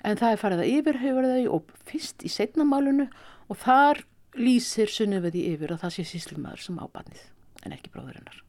En 0.00 0.16
það 0.16 0.32
er 0.32 0.40
farið 0.40 0.62
að 0.62 0.70
yfirhauður 0.74 1.28
þau 1.30 1.56
og 1.56 1.74
fyrst 1.88 2.24
í 2.24 2.30
setnamálunu 2.32 3.10
og 3.50 3.60
þar 3.60 4.04
lýsir 4.38 4.90
sunniveði 4.90 5.44
yfir 5.52 5.74
að 5.74 5.84
það 5.84 5.96
sé 5.96 6.06
síslimaður 6.08 6.64
sem 6.64 6.78
ábannið 6.80 7.26
en 7.66 7.74
ekki 7.76 7.92
bróðurinnar 7.92 8.40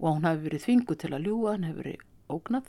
og 0.00 0.14
hún 0.14 0.24
hafi 0.24 0.46
verið 0.46 0.64
þvingu 0.64 0.96
til 0.96 1.10
að 1.12 1.26
ljúa, 1.26 1.54
hann 1.54 1.66
hefur 1.68 1.82
verið 1.82 2.04
ógnað. 2.32 2.68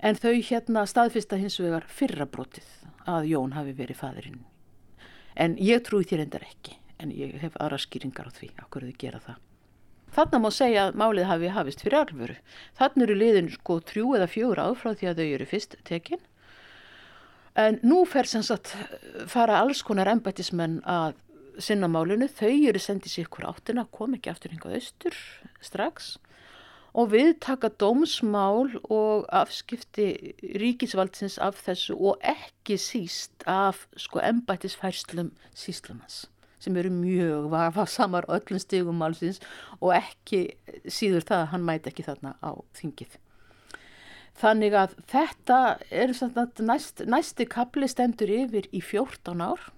En 0.00 0.16
þau 0.16 0.34
hérna 0.48 0.84
staðfista 0.88 1.38
hins 1.40 1.58
vegar 1.60 1.84
fyrra 1.92 2.28
brotið 2.28 2.68
að 3.08 3.28
Jón 3.32 3.56
hafi 3.56 3.74
verið 3.76 4.00
fadurinn 4.00 4.44
en 5.36 5.56
ég 5.62 5.82
trúi 5.86 6.06
þér 6.08 6.26
endar 6.26 6.46
ekki. 6.46 6.78
En 7.00 7.12
ég 7.12 7.36
hef 7.42 7.56
aðra 7.60 7.78
skýringar 7.80 8.28
á 8.28 8.32
því 8.32 8.52
okkur 8.64 8.88
þau 8.88 8.96
gera 8.98 9.20
það. 9.20 9.42
Þannig 10.16 10.40
má 10.40 10.48
segja 10.54 10.86
að 10.86 10.96
málið 10.96 11.28
hafi 11.28 11.50
hafist 11.52 11.82
fyrir 11.84 11.98
alvöru. 12.00 12.36
Þannig 12.78 13.04
eru 13.04 13.16
liðin 13.20 13.50
sko 13.52 13.80
trjú 13.84 14.14
eða 14.16 14.30
fjóra 14.32 14.70
áfráð 14.70 15.02
því 15.02 15.10
að 15.10 15.20
þau 15.20 15.26
eru 15.26 15.48
fyrst 15.50 15.76
tekinn 15.84 16.24
En 17.56 17.78
nú 17.86 18.02
fer 18.04 18.28
sem 18.28 18.42
sagt 18.44 18.74
fara 19.32 19.62
alls 19.62 19.80
konar 19.86 20.10
embættismenn 20.12 20.82
að 20.84 21.16
sinna 21.62 21.88
málinu, 21.88 22.28
þau 22.28 22.52
eru 22.68 22.80
sendið 22.82 23.14
sér 23.14 23.28
ykkur 23.30 23.46
áttina, 23.48 23.86
kom 23.88 24.12
ekki 24.18 24.28
aftur 24.28 24.52
hingað 24.52 24.76
austur 24.76 25.16
strax 25.64 26.18
og 26.96 27.10
við 27.12 27.34
taka 27.44 27.68
dómsmál 27.68 28.70
og 28.88 29.26
afskipti 29.28 30.08
ríkisvaldsins 30.56 31.36
af 31.42 31.58
þessu 31.66 31.98
og 31.98 32.22
ekki 32.24 32.78
síst 32.80 33.44
af 33.46 33.84
sko 34.00 34.22
embættisfærslum 34.24 35.34
síslumans 35.52 36.24
sem 36.66 36.76
eru 36.76 36.90
mjög 36.90 37.50
vafasamar 37.52 38.26
öllum 38.32 38.58
stigum 38.58 38.98
málsins 38.98 39.38
og 39.80 39.92
ekki 39.94 40.40
síður 40.88 41.26
það 41.28 41.44
að 41.44 41.50
hann 41.52 41.66
mæti 41.68 41.92
ekki 41.92 42.06
þarna 42.08 42.32
á 42.42 42.50
þingið. 42.78 43.18
Þannig 44.36 44.74
að 44.76 44.96
þetta 45.08 45.60
er 45.88 46.12
næst, 46.68 47.04
næsti 47.06 47.46
kapli 47.48 47.88
stendur 47.88 48.32
yfir 48.32 48.66
í 48.72 48.82
14 48.84 49.40
ár. 49.40 49.70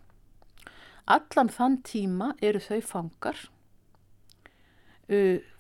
Allan 1.07 1.53
þann 1.53 1.79
tíma 1.87 2.33
eru 2.43 2.61
þau 2.63 2.81
fangar. 2.83 3.45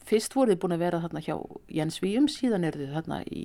Fyrst 0.08 0.36
voru 0.36 0.54
þið 0.54 0.60
búin 0.62 0.74
að 0.76 0.84
vera 0.86 1.00
þarna 1.02 1.24
hjá 1.24 1.34
Jens 1.78 1.98
Víum, 2.00 2.28
síðan 2.32 2.64
eru 2.64 2.80
þið 2.80 2.94
þarna 2.96 3.18
í 3.28 3.42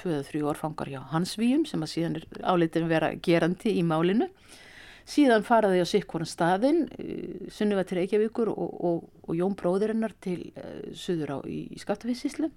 2-3 0.00 0.44
orfangar 0.48 0.90
hjá 0.92 1.00
Hans 1.12 1.34
Víum 1.40 1.66
sem 1.68 1.82
að 1.84 1.92
síðan 1.92 2.16
er 2.20 2.24
áleitin 2.52 2.88
vera 2.88 3.10
gerandi 3.20 3.74
í 3.76 3.82
málinu. 3.84 4.30
Síðan 5.06 5.44
faraði 5.46 5.84
á 5.84 5.86
sikkoran 5.86 6.26
staðin, 6.26 6.86
eh, 6.98 7.50
Sunniva 7.52 7.84
til 7.86 8.00
Reykjavíkur 8.00 8.48
og, 8.50 8.72
og, 8.88 9.04
og 9.28 9.36
Jón 9.38 9.54
bróðirinnar 9.54 10.16
til 10.20 10.50
uh, 10.58 10.88
Suður 10.96 11.36
á 11.36 11.38
í, 11.46 11.60
í 11.70 11.78
Skattafísíslu. 11.78 12.50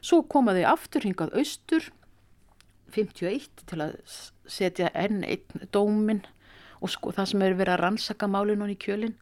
Svo 0.00 0.22
komaði 0.30 0.64
aftur 0.64 1.04
hingað 1.04 1.34
austur 1.36 1.90
51 2.94 3.66
til 3.66 3.82
að 3.82 3.98
setja 4.46 4.88
enn 4.94 5.26
einn 5.26 5.68
dómin 5.74 6.22
og 6.80 6.92
sko 6.92 7.12
það 7.16 7.30
sem 7.32 7.44
er 7.44 7.56
verið 7.58 7.74
að 7.74 7.82
rannsaka 7.82 8.30
málinu 8.30 8.70
í 8.70 8.78
kjölinn. 8.80 9.16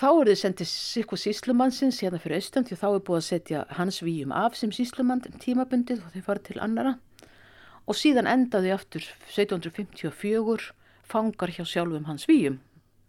Þá 0.00 0.08
er 0.08 0.30
þið 0.30 0.38
sendið 0.40 0.68
sikku 0.70 1.16
síslumannsins 1.20 1.98
hérna 2.00 2.20
fyrir 2.22 2.40
austan 2.40 2.64
því 2.64 2.76
þá 2.80 2.86
er 2.88 3.02
búið 3.04 3.18
að 3.18 3.26
setja 3.26 3.64
hans 3.76 3.98
výjum 4.00 4.32
af 4.32 4.56
sem 4.56 4.72
síslumann 4.72 5.20
tímabundið 5.42 6.06
og 6.06 6.14
þau 6.14 6.22
farið 6.24 6.46
til 6.46 6.60
annara 6.64 6.94
og 7.84 7.98
síðan 8.00 8.30
endaði 8.30 8.72
aftur 8.72 9.04
1754 9.28 10.70
fangar 11.10 11.52
hjá 11.52 11.66
sjálfum 11.68 12.08
hans 12.08 12.24
výjum, 12.30 12.60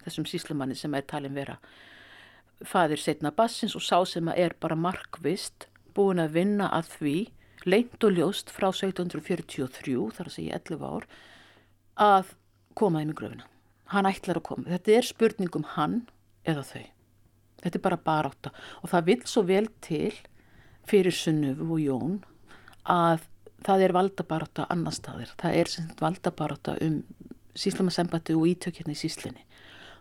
þessum 0.04 0.28
síslumanni 0.28 0.76
sem 0.76 0.92
er 0.98 1.08
talin 1.08 1.38
vera 1.38 1.56
fadir 2.68 3.00
setna 3.00 3.32
bassins 3.32 3.76
og 3.80 3.86
sá 3.86 4.02
sem 4.06 4.28
er 4.36 4.58
bara 4.60 4.76
markvist 4.76 5.70
búin 5.96 6.20
að 6.20 6.36
vinna 6.36 6.70
að 6.76 6.92
því 6.98 7.18
leint 7.66 8.04
og 8.04 8.18
ljóst 8.18 8.52
frá 8.52 8.70
1743, 8.72 9.96
þar 10.16 10.28
að 10.28 10.36
segja 10.36 10.60
11 10.60 10.86
ár, 10.86 11.06
að 12.02 12.34
koma 12.78 13.02
þeim 13.02 13.14
í 13.14 13.18
gröfina. 13.20 13.48
Hann 13.92 14.08
ætlar 14.10 14.40
að 14.40 14.48
koma. 14.48 14.70
Þetta 14.72 14.98
er 14.98 15.08
spurningum 15.08 15.68
hann 15.76 16.02
eða 16.48 16.66
þau. 16.66 16.86
Þetta 17.62 17.78
er 17.78 17.86
bara 17.86 18.04
baráta 18.06 18.54
og 18.82 18.90
það 18.90 19.08
vil 19.10 19.20
svo 19.30 19.44
vel 19.46 19.68
til 19.86 20.14
fyrir 20.90 21.14
Sunnufu 21.14 21.68
og 21.76 21.82
Jón 21.82 22.16
að 22.90 23.28
það 23.62 23.86
er 23.86 23.94
valdabaráta 23.96 24.66
annar 24.74 24.96
staðir. 24.96 25.34
Það 25.38 25.58
er 25.62 25.74
valdabaráta 26.02 26.78
um 26.82 27.02
síslamarsembati 27.58 28.36
og 28.38 28.48
ítökjana 28.50 28.96
í 28.96 28.98
síslinni. 28.98 29.46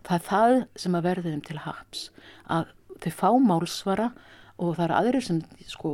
Það 0.07 0.17
er 0.17 0.27
það 0.29 0.57
sem 0.81 0.97
að 0.97 1.07
verði 1.09 1.33
þeim 1.35 1.43
til 1.45 1.59
haps 1.67 2.05
að 2.49 2.71
þau 3.03 3.13
fá 3.19 3.29
málsvara 3.45 4.09
og 4.61 4.77
það 4.77 4.85
eru 4.87 4.97
aðrir 4.97 5.27
sem 5.27 5.43
sko, 5.69 5.93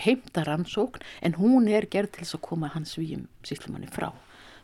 heimta 0.00 0.44
rannsókn 0.46 1.04
en 1.26 1.36
hún 1.36 1.68
er 1.68 1.88
gerð 1.92 2.14
til 2.14 2.24
þess 2.24 2.38
að 2.38 2.46
koma 2.48 2.72
hans 2.72 2.96
výjum 3.00 3.26
síslimanni 3.46 3.90
frá. 3.92 4.10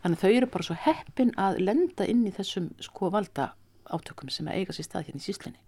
Þannig 0.03 0.19
að 0.19 0.25
þau 0.25 0.37
eru 0.39 0.51
bara 0.55 0.69
svo 0.69 0.79
heppin 0.87 1.33
að 1.41 1.61
lenda 1.65 2.09
inn 2.09 2.25
í 2.29 2.35
þessum 2.37 2.71
sko 2.85 3.11
valda 3.13 3.51
átökum 3.93 4.33
sem 4.33 4.49
að 4.49 4.61
eiga 4.61 4.77
sér 4.77 4.89
stað 4.89 5.09
hérna 5.09 5.23
í 5.23 5.27
síslinni. 5.27 5.61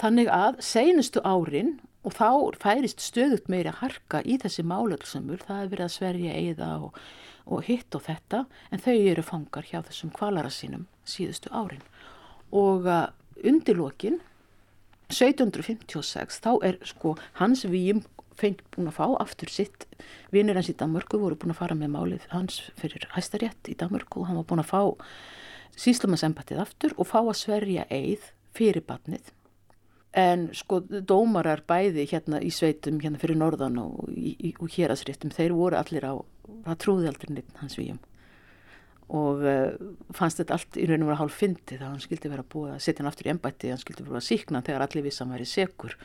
Þannig 0.00 0.30
að 0.32 0.60
seinustu 0.64 1.22
árin 1.26 1.78
og 2.06 2.14
þá 2.16 2.60
færist 2.62 3.02
stöðut 3.04 3.50
meiri 3.52 3.68
að 3.72 3.82
harka 3.82 4.22
í 4.24 4.38
þessi 4.40 4.64
málöldsömmur, 4.64 5.42
það 5.44 5.64
er 5.64 5.72
verið 5.74 5.86
að 5.86 5.96
sverja 5.96 6.38
eiða 6.38 6.70
og 6.86 7.02
og 7.50 7.66
hitt 7.66 7.94
og 7.96 8.04
þetta 8.06 8.44
en 8.70 8.82
þau 8.82 8.96
eru 8.96 9.24
fangar 9.26 9.66
hjá 9.66 9.80
þessum 9.86 10.12
kvalara 10.14 10.50
sínum 10.52 10.86
síðustu 11.08 11.50
árin 11.52 11.82
og 12.54 12.86
uh, 12.86 13.08
undirlokin 13.46 14.20
1756 15.10 16.40
þá 16.44 16.50
er 16.66 16.78
sko 16.86 17.16
hans 17.40 17.64
výjum 17.66 18.04
fengt 18.38 18.62
búin 18.72 18.88
að 18.88 19.00
fá 19.00 19.06
aftur 19.20 19.50
sitt 19.52 19.86
vinnir 20.34 20.56
hans 20.58 20.70
í 20.70 20.76
Danmörku 20.78 21.18
voru 21.20 21.38
búin 21.38 21.54
að 21.54 21.60
fara 21.60 21.76
með 21.76 21.94
málið 21.96 22.28
hans 22.32 22.62
fyrir 22.78 23.08
hæstarétt 23.16 23.70
í 23.72 23.76
Danmörku 23.78 24.22
og 24.22 24.30
hann 24.30 24.40
var 24.40 24.48
búin 24.48 24.64
að 24.64 24.70
fá 24.70 24.82
síslumasembatið 25.78 26.62
aftur 26.62 26.96
og 26.96 27.08
fá 27.08 27.20
að 27.20 27.36
sverja 27.42 27.86
eið 27.90 28.30
fyrir 28.56 28.84
batnið 28.86 29.32
en 30.20 30.48
sko 30.56 30.80
dómarar 30.82 31.62
bæði 31.70 32.08
hérna 32.10 32.40
í 32.42 32.50
sveitum 32.50 32.98
hérna 33.02 33.20
fyrir 33.22 33.38
norðan 33.38 33.78
og, 33.78 34.08
og 34.10 34.68
hér 34.74 34.90
að 34.90 35.04
sréttum 35.04 35.34
þeir 35.34 35.54
voru 35.54 35.78
allir 35.78 36.06
á 36.06 36.14
það 36.66 36.80
trúði 36.82 37.10
aldrei 37.10 37.34
neitt 37.36 37.60
hans 37.62 37.78
výjum 37.78 38.00
og 39.10 39.42
uh, 39.42 39.74
fannst 40.14 40.40
þetta 40.40 40.56
allt 40.56 40.78
í 40.78 40.86
raun 40.86 41.04
og 41.04 41.10
vera 41.10 41.20
hálf 41.24 41.38
fyndið 41.40 41.82
að 41.82 41.88
hann 41.88 42.02
skildi 42.04 42.30
vera 42.30 42.46
búið 42.46 42.74
að 42.76 42.82
setja 42.84 43.02
hann 43.02 43.10
aftur 43.10 43.26
í 43.26 43.32
ennbætti 43.32 43.72
hann 43.72 43.82
skildi 43.82 44.06
vera 44.06 44.22
síkna 44.22 44.62
þegar 44.66 44.84
allir 44.86 45.06
vissan 45.06 45.32
væri 45.34 45.46
sekur. 45.50 45.96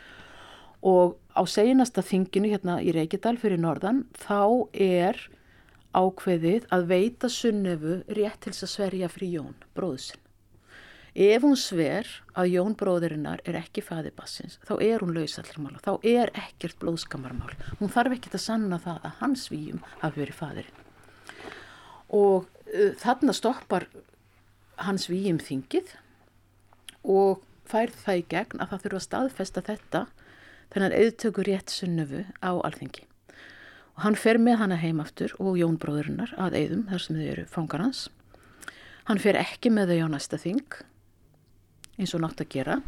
Og 0.86 1.16
á 1.38 1.42
seginasta 1.50 2.04
þinginu 2.06 2.50
hérna 2.54 2.80
í 2.82 2.94
Reykjadal 2.96 3.38
fyrir 3.42 3.62
norðan 3.62 4.04
þá 4.18 4.42
er 4.74 5.22
ákveðið 5.96 6.68
að 6.76 6.86
veita 6.92 7.32
sunnefu 7.32 8.02
rétt 8.18 8.44
til 8.44 8.54
þess 8.54 8.68
að 8.68 8.74
sverja 8.76 9.12
fri 9.12 9.32
Jón, 9.36 9.56
bróðusinn 9.78 10.22
ef 11.16 11.46
hún 11.48 11.56
sver 11.56 12.10
að 12.36 12.50
Jón 12.52 12.74
bróðurinnar 12.76 13.40
er 13.48 13.56
ekki 13.62 13.84
fæði 13.86 14.12
bassins 14.18 14.58
þá 14.68 14.74
er 14.84 15.04
hún 15.04 15.16
lausallirmála, 15.16 15.80
þá 15.80 15.94
er 16.04 16.32
ekkert 16.36 16.76
blóðskamarmál, 16.82 17.56
hún 17.80 17.92
þarf 17.92 18.18
ekki 18.18 18.34
að 18.34 18.44
sanna 18.44 18.80
það 18.84 19.08
að 19.08 19.22
hans 19.22 19.46
výjum 19.52 19.80
hafi 20.02 20.22
verið 20.26 20.40
fæðirinn 20.42 20.84
og 22.20 22.44
uh, 22.44 22.92
þarna 23.00 23.36
stoppar 23.36 23.88
hans 24.84 25.08
výjum 25.08 25.40
þingið 25.40 25.96
og 27.16 27.44
færð 27.70 27.96
það 28.04 28.20
í 28.20 28.28
gegn 28.36 28.62
að 28.62 28.72
það 28.74 28.84
þurfa 28.84 29.00
að 29.00 29.08
staðfesta 29.08 29.66
þetta 29.72 30.06
þennan 30.74 30.98
auðtöku 31.00 31.46
rétt 31.48 31.72
sunnufu 31.72 32.26
á 32.44 32.52
alþingi 32.60 33.08
og 33.96 34.04
hann 34.04 34.20
fer 34.20 34.40
með 34.42 34.60
hana 34.64 34.80
heimaftur 34.80 35.36
og 35.40 35.58
Jón 35.60 35.80
bróðurinnar 35.82 36.36
að 36.38 36.60
eigðum 36.60 36.86
þar 36.92 37.04
sem 37.04 37.20
þau 37.20 37.26
eru 37.32 37.48
fangar 37.52 37.84
hans 37.86 38.08
hann 39.06 39.22
fer 39.22 39.38
ekki 39.40 39.72
með 39.74 39.94
þau 39.94 40.10
á 40.10 40.14
næsta 40.16 40.40
þing 40.42 40.80
eins 41.96 42.14
og 42.16 42.24
nátt 42.24 42.42
að 42.44 42.52
gera. 42.52 42.80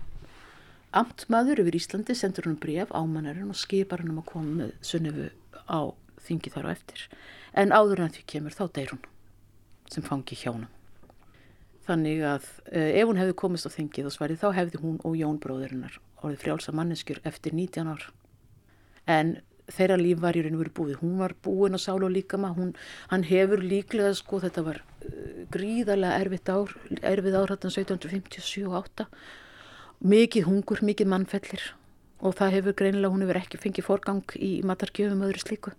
Amtmaður 0.97 1.61
yfir 1.63 1.77
Íslandi 1.79 2.15
sendur 2.17 2.47
hann 2.47 2.59
bref 2.59 2.91
ámannarinn 2.95 3.51
og 3.51 3.59
skipar 3.59 4.01
hann 4.03 4.13
um 4.13 4.21
að 4.21 4.29
koma 4.31 4.55
með 4.61 4.73
sunnifu 4.85 5.29
á 5.67 5.79
þingi 6.27 6.51
þar 6.53 6.71
á 6.71 6.73
eftir. 6.73 7.05
En 7.53 7.75
áður 7.75 8.03
en 8.05 8.15
því 8.15 8.25
kemur 8.33 8.55
þá 8.55 8.65
deyr 8.75 8.95
hún 8.95 9.05
sem 9.91 10.03
fangi 10.03 10.35
hjá 10.35 10.51
hann. 10.51 10.67
Þannig 11.87 12.23
að 12.27 12.47
eh, 12.73 12.97
ef 12.99 13.07
hún 13.07 13.19
hefði 13.21 13.37
komist 13.39 13.67
á 13.69 13.71
þingið 13.71 14.09
og 14.09 14.15
svarið 14.15 14.41
þá 14.41 14.49
hefði 14.57 14.81
hún 14.83 14.97
og 15.07 15.15
Jón 15.15 15.37
bróðurinnar 15.43 15.99
orðið 16.19 16.41
frjálsa 16.43 16.73
manneskjur 16.75 17.21
eftir 17.29 17.55
19 17.55 17.93
ár. 17.93 18.09
En 19.07 19.37
þeirra 19.71 19.97
líf 19.99 20.21
var 20.23 20.37
í 20.37 20.43
raun 20.45 20.55
og 20.55 20.63
veru 20.63 20.75
búið. 20.79 20.99
Hún 21.01 21.17
var 21.19 21.33
búin 21.43 21.75
á 21.75 21.79
sál 21.81 21.99
og 22.03 22.13
líkama. 22.13 22.53
Hún, 22.55 22.75
hann 23.11 23.25
hefur 23.27 23.63
líklega 23.63 24.13
sko 24.15 24.39
þetta 24.43 24.63
var 24.63 24.81
gríðarlega 25.51 26.21
erfitt 26.23 26.49
ár, 26.51 26.71
erfið 27.01 27.41
árhattan 27.41 27.73
1757-8 27.73 29.07
mikið 29.97 30.45
hungur, 30.45 30.81
mikið 30.85 31.09
mannfellir 31.09 31.63
og 32.21 32.35
það 32.37 32.55
hefur 32.57 32.75
greinilega, 32.77 33.13
hún 33.13 33.23
hefur 33.25 33.39
ekki 33.39 33.59
fengið 33.61 33.87
forgang 33.87 34.35
í 34.37 34.51
matargjöfum 34.65 35.23
öðru 35.25 35.41
slíku 35.41 35.73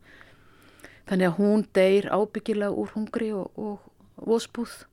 þannig 1.08 1.30
að 1.30 1.38
hún 1.38 1.64
deyr 1.74 2.08
ábyggilega 2.10 2.74
úr 2.74 2.92
hungri 2.94 3.32
og, 3.34 3.50
og 3.58 3.82
óspúð 4.18 4.84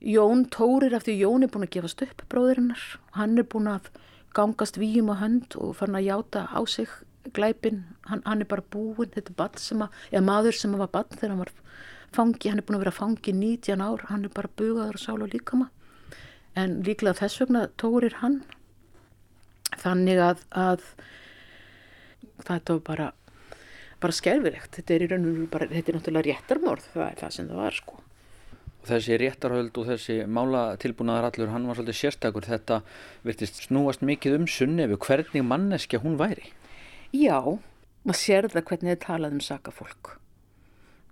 Jón 0.00 0.46
tórir 0.48 0.94
af 0.96 1.04
því 1.04 1.18
Jón 1.20 1.44
er 1.44 1.50
búin 1.52 1.66
að 1.66 1.74
gefast 1.74 2.02
upp 2.06 2.22
bróðurinnar, 2.32 2.80
hann 3.12 3.36
er 3.36 3.44
búin 3.44 3.68
að 3.68 3.90
gangast 4.34 4.78
víum 4.80 5.10
á 5.12 5.20
hönd 5.20 5.58
og 5.60 5.74
farin 5.76 5.98
að 5.98 6.06
játa 6.08 6.46
á 6.48 6.60
sig 6.64 6.88
glæpin, 7.36 7.82
hann, 8.08 8.22
hann 8.24 8.44
er 8.44 8.48
bara 8.50 8.64
búin, 8.72 9.10
þetta 9.14 9.50
sem 9.60 9.82
að, 9.84 9.98
eða 10.10 10.24
maður 10.26 10.56
sem 10.56 10.78
var 10.78 10.92
bann 10.92 11.10
þegar 11.12 11.34
hann 11.34 11.42
var 11.44 11.52
fangi, 12.14 12.48
hann 12.48 12.62
er 12.62 12.66
búin 12.66 12.78
að 12.78 12.84
vera 12.86 12.96
fangi 12.96 13.34
19 13.36 13.84
ár, 13.84 14.06
hann 14.10 14.24
er 14.26 14.34
bara 14.34 14.50
bugaður 14.56 14.98
á 14.98 15.04
sál 15.04 15.20
og 15.20 15.30
líkama 15.34 15.70
en 16.58 16.80
líklega 16.86 17.20
þess 17.20 17.42
vegna 17.44 17.68
tórir 17.78 18.18
hann 18.24 18.40
þannig 19.78 20.20
að, 20.24 20.44
að 20.50 20.84
þetta 22.46 22.76
var 22.76 22.84
bara 22.88 23.08
bara 24.00 24.16
skerfilegt, 24.16 24.70
þetta 24.78 24.94
er 24.94 25.02
í 25.04 25.08
raun 25.10 25.26
og 25.28 25.40
bara, 25.52 25.66
þetta 25.68 25.92
er 25.92 25.98
náttúrulega 25.98 26.26
réttarmorð, 26.30 26.86
það 26.94 27.02
er 27.04 27.18
það 27.20 27.34
sem 27.34 27.48
það 27.50 27.58
var 27.60 27.76
sko. 27.76 27.98
Þessi 28.88 29.18
réttarhöld 29.20 29.76
og 29.76 29.90
þessi 29.90 30.14
mála 30.24 30.62
tilbúnaðar 30.80 31.28
allur, 31.28 31.50
hann 31.52 31.66
var 31.68 31.76
svolítið 31.76 31.98
sérstakur, 31.98 32.46
þetta 32.48 32.78
virtist 33.28 33.60
snúast 33.66 34.00
mikið 34.00 34.38
um 34.38 34.46
sunnefu, 34.48 34.96
hvernig 35.04 35.44
manneskja 35.44 36.00
hún 36.00 36.16
væri? 36.20 36.48
Já, 37.10 37.40
maður 38.06 38.20
sér 38.20 38.46
það 38.52 38.66
hvernig 38.68 38.92
þið 38.92 39.02
talað 39.02 39.32
um 39.34 39.42
sakafólk. 39.42 40.12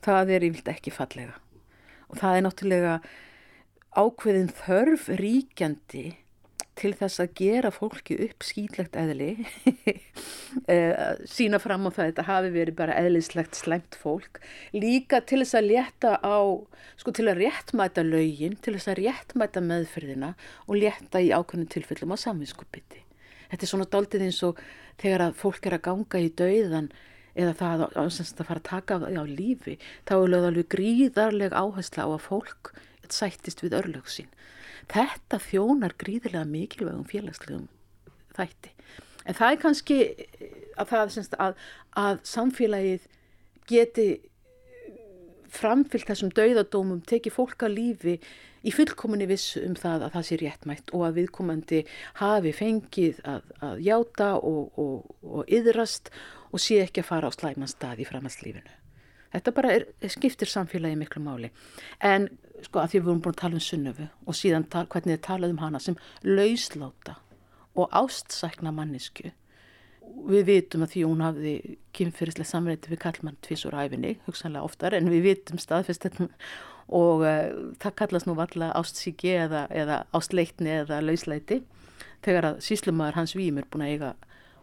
Það 0.06 0.30
er 0.36 0.44
yfirlt 0.46 0.70
ekki 0.70 0.94
fallega. 0.94 1.34
Og 2.08 2.20
það 2.20 2.36
er 2.36 2.44
náttúrulega 2.46 2.92
ákveðin 3.98 4.52
þörf 4.54 5.08
ríkjandi 5.18 6.06
til 6.78 6.92
þess 6.94 7.18
að 7.22 7.32
gera 7.40 7.72
fólki 7.74 8.14
upp 8.28 8.44
skýtlegt 8.46 8.94
eðli, 8.98 9.32
eh, 10.72 11.18
sína 11.26 11.58
fram 11.58 11.88
á 11.88 11.90
það 11.90 12.04
að 12.04 12.10
þetta 12.12 12.26
hafi 12.28 12.52
verið 12.54 12.78
bara 12.78 12.98
eðlislegt 13.00 13.58
slemt 13.58 13.98
fólk, 13.98 14.38
líka 14.76 15.18
til 15.26 15.40
þess 15.42 15.58
að 15.58 15.70
létta 15.72 16.14
á, 16.22 16.38
sko 17.00 17.14
til 17.18 17.26
að 17.26 17.42
réttmæta 17.42 18.06
laugin, 18.06 18.54
til 18.62 18.76
þess 18.76 18.92
að 18.92 19.02
réttmæta 19.02 19.64
meðferðina 19.66 20.34
og 20.68 20.78
létta 20.78 21.22
í 21.24 21.32
ákveðnum 21.34 21.72
tilfellum 21.74 22.14
á 22.14 22.16
samvinskupiti. 22.22 23.02
Þetta 23.48 23.64
er 23.64 23.70
svona 23.72 23.88
daldið 23.90 24.28
eins 24.28 24.42
og 24.46 24.60
þegar 24.98 25.28
að 25.28 25.38
fólk 25.42 25.68
er 25.68 25.78
að 25.78 25.86
ganga 25.88 26.22
í 26.22 26.32
dauðan 26.38 26.90
eða 27.38 27.54
það 27.58 27.84
að, 27.86 28.20
fara 28.42 28.58
að 28.58 28.66
taka 28.66 28.98
á 28.98 29.24
lífi, 29.28 29.78
þá 30.08 30.14
er 30.16 30.30
lögð 30.32 30.48
alveg 30.48 30.70
gríðarleg 30.74 31.54
áhersla 31.54 32.06
á 32.06 32.10
að 32.10 32.24
fólk 32.26 32.72
sættist 33.08 33.62
við 33.64 33.76
örlög 33.78 34.08
sín. 34.10 34.28
Þetta 34.88 35.38
þjónar 35.40 35.94
gríðilega 36.00 36.44
mikilvægum 36.48 37.06
félagslegum 37.08 37.68
þætti. 38.36 38.72
En 39.28 39.36
það 39.36 39.52
er 39.52 39.60
kannski 39.62 39.98
að, 40.80 40.90
það, 40.90 41.16
að, 41.38 41.62
að 42.00 42.20
samfélagið 42.28 43.06
geti 43.68 44.08
framfyllt 45.52 46.08
þessum 46.10 46.32
dauðadómum, 46.36 47.02
teki 47.08 47.32
fólk 47.32 47.64
að 47.66 47.76
lífi 47.76 48.16
í 48.66 48.72
fullkominni 48.74 49.28
vissu 49.30 49.62
um 49.66 49.76
það 49.78 50.06
að 50.06 50.16
það 50.16 50.26
sé 50.28 50.38
réttmætt 50.42 50.90
og 50.96 51.04
að 51.06 51.20
viðkomandi 51.20 51.84
hafi 52.20 52.52
fengið 52.56 53.22
að, 53.28 53.54
að 53.68 53.84
játa 53.86 54.32
og, 54.40 54.80
og, 54.80 55.14
og 55.22 55.54
yðrast 55.54 56.10
og 56.50 56.62
sé 56.62 56.82
ekki 56.82 57.04
að 57.04 57.10
fara 57.12 57.30
á 57.30 57.36
slæman 57.36 57.70
stað 57.70 58.02
í 58.02 58.08
framhaldslífinu. 58.08 58.74
Þetta 59.28 59.52
bara 59.54 59.72
er, 59.76 59.84
skiptir 60.08 60.48
samfélagi 60.48 60.96
miklu 60.96 61.20
máli. 61.22 61.50
En 62.00 62.30
sko 62.64 62.80
að 62.80 62.94
því 62.94 63.00
við 63.00 63.08
vorum 63.08 63.24
búin 63.24 63.34
að 63.36 63.42
tala 63.42 63.58
um 63.58 63.64
Sunnöfu 63.64 64.06
og 64.24 64.36
síðan 64.36 64.66
tal, 64.72 64.86
hvernig 64.88 65.18
þið 65.18 65.24
talaðum 65.26 65.58
um 65.58 65.64
hana 65.66 65.80
sem 65.82 65.98
lausláta 66.24 67.18
og 67.78 67.92
ástsækna 67.94 68.72
mannisku. 68.74 69.30
Við 70.28 70.44
vitum 70.48 70.84
að 70.84 70.94
því 70.94 71.02
hún 71.08 71.24
hafði 71.24 71.54
kynferðislega 71.96 72.50
samrætti 72.50 72.92
við 72.92 73.02
kallmann 73.02 73.38
tvísur 73.44 73.76
æfinni, 73.76 74.16
hugsanlega 74.26 74.68
oftar, 74.68 74.96
en 74.98 75.10
við 75.12 75.24
vitum 75.30 75.60
staðfest 75.62 76.06
og 76.88 77.24
uh, 77.24 77.72
það 77.82 77.96
kallast 78.00 78.28
nú 78.28 78.36
valla 78.38 78.70
ástsíki 78.78 79.34
eða, 79.36 79.66
eða 79.68 80.02
ástleitni 80.16 80.72
eða 80.82 81.02
lausleiti 81.04 81.60
þegar 82.24 82.52
að 82.52 82.62
síslumæður 82.64 83.20
hans 83.20 83.36
vím 83.36 83.60
er 83.60 83.68
búin 83.68 83.84
að 83.84 83.92
eiga 83.92 84.14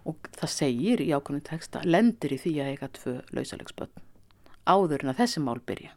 og 0.06 0.30
það 0.38 0.54
segir 0.54 1.04
í 1.06 1.12
ákveðinu 1.14 1.46
texta 1.46 1.84
lendir 1.86 2.34
í 2.34 2.42
því 2.42 2.56
að 2.62 2.72
eiga 2.74 2.92
tvö 2.98 3.16
lausalegsbötn 3.38 4.06
áður 4.66 5.06
en 5.06 5.14
að 5.14 5.22
þessi 5.22 5.44
mál 5.46 5.60
byrja. 5.66 5.94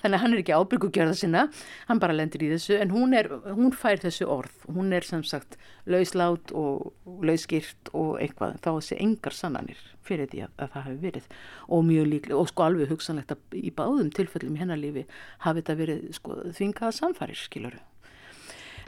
Þannig 0.00 0.16
að 0.16 0.22
hann 0.22 0.34
er 0.34 0.40
ekki 0.42 0.56
ábyrgugjörða 0.56 1.16
sinna, 1.16 1.44
hann 1.88 2.00
bara 2.02 2.16
lendir 2.16 2.44
í 2.44 2.50
þessu 2.52 2.76
en 2.80 2.92
hún, 2.94 3.14
er, 3.16 3.30
hún 3.56 3.72
fær 3.76 4.00
þessu 4.02 4.28
orð. 4.30 4.56
Hún 4.68 4.92
er 4.96 5.06
sem 5.06 5.22
sagt 5.26 5.56
lauslát 5.90 6.52
og 6.56 6.92
lausgirt 7.24 7.92
og 7.96 8.18
eitthvað 8.20 8.58
þá 8.60 8.70
þessi 8.70 9.00
engar 9.00 9.36
sannanir 9.36 9.80
fyrir 10.06 10.30
því 10.30 10.44
að, 10.46 10.54
að 10.56 10.72
það 10.74 10.86
hefur 10.88 11.00
verið 11.04 11.30
og 11.68 11.84
mjög 11.86 12.10
líklega 12.10 12.40
og 12.40 12.50
sko 12.50 12.66
alveg 12.66 12.92
hugsanlegt 12.92 13.34
að 13.34 13.58
í 13.60 13.72
báðum 13.76 14.10
tilfellum 14.16 14.56
í 14.56 14.62
hennar 14.62 14.80
lífi 14.80 15.06
hafi 15.44 15.62
þetta 15.62 15.78
verið 15.80 16.06
sko 16.16 16.38
þvingaða 16.48 16.96
samfarir 16.96 17.40
skiluru. 17.40 17.82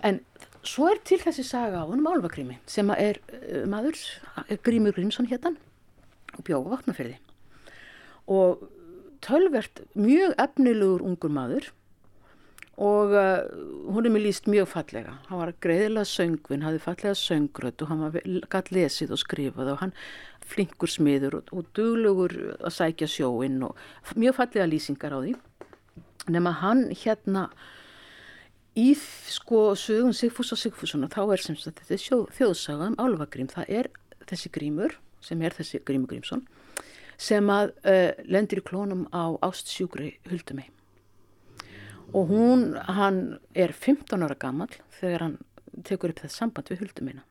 En 0.02 0.20
svo 0.66 0.88
er 0.90 1.00
til 1.06 1.20
þessi 1.22 1.44
saga 1.46 1.82
á 1.82 1.88
húnum 1.88 2.08
álvakrými 2.10 2.58
sem 2.70 2.90
er 2.96 3.20
uh, 3.32 3.64
maður, 3.70 3.98
Grímur 4.66 4.96
Grímsson 4.96 5.30
héttan 5.30 5.58
og 6.36 6.44
bjóða 6.46 6.76
vatnaferði 6.76 7.18
og 8.30 8.62
tölvert 9.22 9.84
mjög 9.94 10.34
efnilegur 10.40 11.04
ungur 11.06 11.32
maður 11.32 11.70
og 12.82 13.12
uh, 13.12 13.44
hún 13.92 14.06
er 14.08 14.12
mér 14.14 14.24
líst 14.24 14.48
mjög 14.48 14.70
fallega. 14.72 15.18
Hann 15.28 15.40
var 15.42 15.52
greiðilega 15.62 16.08
söngvin, 16.08 16.64
hafði 16.64 16.80
fallega 16.82 17.18
söngröð 17.18 17.84
og 17.84 17.90
hann 17.90 18.00
var 18.06 18.16
gæt 18.54 18.72
lesið 18.72 19.12
og 19.12 19.20
skrifað 19.20 19.74
og 19.74 19.82
hann 19.82 19.92
flinkur 20.48 20.90
smiður 20.90 21.38
og, 21.38 21.52
og 21.52 21.68
duglugur 21.76 22.34
að 22.58 22.74
sækja 22.78 23.10
sjóinn 23.12 23.60
og 23.68 23.78
mjög 24.16 24.38
fallega 24.40 24.70
lýsingar 24.70 25.14
á 25.14 25.20
því. 25.20 25.36
Nefn 26.32 26.48
að 26.48 26.58
hann 26.62 26.82
hérna 27.04 27.44
í 28.78 28.88
sko 28.96 29.76
sögun 29.76 30.16
Sigfús 30.16 30.54
og 30.56 30.62
Sigfússon 30.62 31.10
þá 31.12 31.22
er 31.28 31.44
sem 31.44 31.58
sagt 31.60 31.84
þetta 31.84 31.98
er 31.98 32.32
þjóðsaga 32.38 32.88
um 32.94 32.98
álvagrím. 32.98 33.52
Það 33.52 33.76
er 33.82 33.92
þessi 34.30 34.50
grímur 34.54 34.96
sem 35.22 35.44
er 35.44 35.54
þessi 35.54 35.82
grímur 35.84 36.10
Grímsson 36.10 36.46
sem 37.20 37.50
að 37.52 37.72
uh, 37.84 38.12
lendir 38.24 38.62
í 38.62 38.66
klónum 38.66 39.06
á 39.14 39.36
ástsjúkri 39.44 40.16
Huldumei. 40.30 40.68
Og 42.12 42.28
hún, 42.28 42.72
hann 42.76 43.38
er 43.56 43.72
15 43.72 44.20
ára 44.20 44.36
gammal 44.36 44.68
þegar 44.98 45.26
hann 45.26 45.36
tekur 45.88 46.12
upp 46.12 46.20
það 46.20 46.34
samband 46.34 46.72
við 46.72 46.82
Huldumeina. 46.84 47.24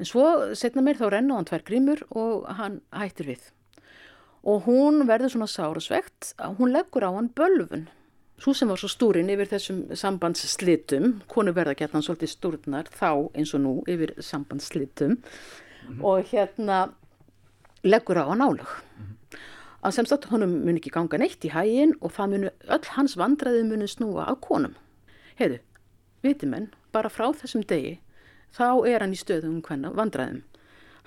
En 0.00 0.08
svo 0.08 0.54
setna 0.56 0.82
mér 0.84 0.96
þá 0.96 1.10
renna 1.12 1.36
hann 1.36 1.48
tvær 1.48 1.64
grímur 1.66 2.04
og 2.16 2.46
hann 2.56 2.80
hættir 2.96 3.34
við. 3.34 3.50
Og 4.48 4.64
hún 4.64 5.04
verður 5.08 5.34
svona 5.34 5.50
sárasvegt 5.52 6.32
að 6.40 6.56
hún 6.60 6.72
leggur 6.72 7.04
á 7.04 7.12
hann 7.12 7.28
bölfun 7.36 7.90
svo 8.40 8.54
sem 8.56 8.70
var 8.72 8.80
svo 8.80 8.88
stúrin 8.88 9.30
yfir 9.32 9.50
þessum 9.50 9.80
sambandsslitum 9.96 11.18
konu 11.30 11.52
verða 11.56 11.76
gett 11.76 11.92
hann 11.96 12.04
svolítið 12.04 12.32
stúrnar 12.32 12.88
þá 12.88 13.10
eins 13.36 13.52
og 13.56 13.62
nú 13.64 13.74
yfir 13.90 14.14
sambandsslitum 14.16 15.10
mm 15.10 15.18
-hmm. 15.20 16.04
og 16.04 16.24
hérna 16.32 16.78
leggur 17.82 18.18
á 18.18 18.28
hann 18.28 18.40
álög 18.40 18.66
mm 18.66 19.06
-hmm. 19.06 19.38
að 19.82 19.90
semst 19.90 20.24
honum 20.30 20.64
mun 20.64 20.76
ekki 20.76 20.90
ganga 20.90 21.18
neitt 21.18 21.44
í 21.44 21.50
hægin 21.50 21.94
og 22.00 22.12
það 22.12 22.30
munu 22.30 22.50
öll 22.68 22.86
hans 22.96 23.16
vandraði 23.16 23.64
munu 23.64 23.86
snúa 23.86 24.26
á 24.28 24.34
konum. 24.40 24.74
Heiðu, 25.38 25.58
viti 26.22 26.46
menn, 26.46 26.70
bara 26.92 27.08
frá 27.08 27.32
þessum 27.32 27.62
degi 27.66 28.00
þá 28.52 28.86
er 28.86 29.00
hann 29.00 29.12
í 29.12 29.16
stöðum 29.16 29.62
hvenna 29.62 29.90
vandraðum 29.90 30.42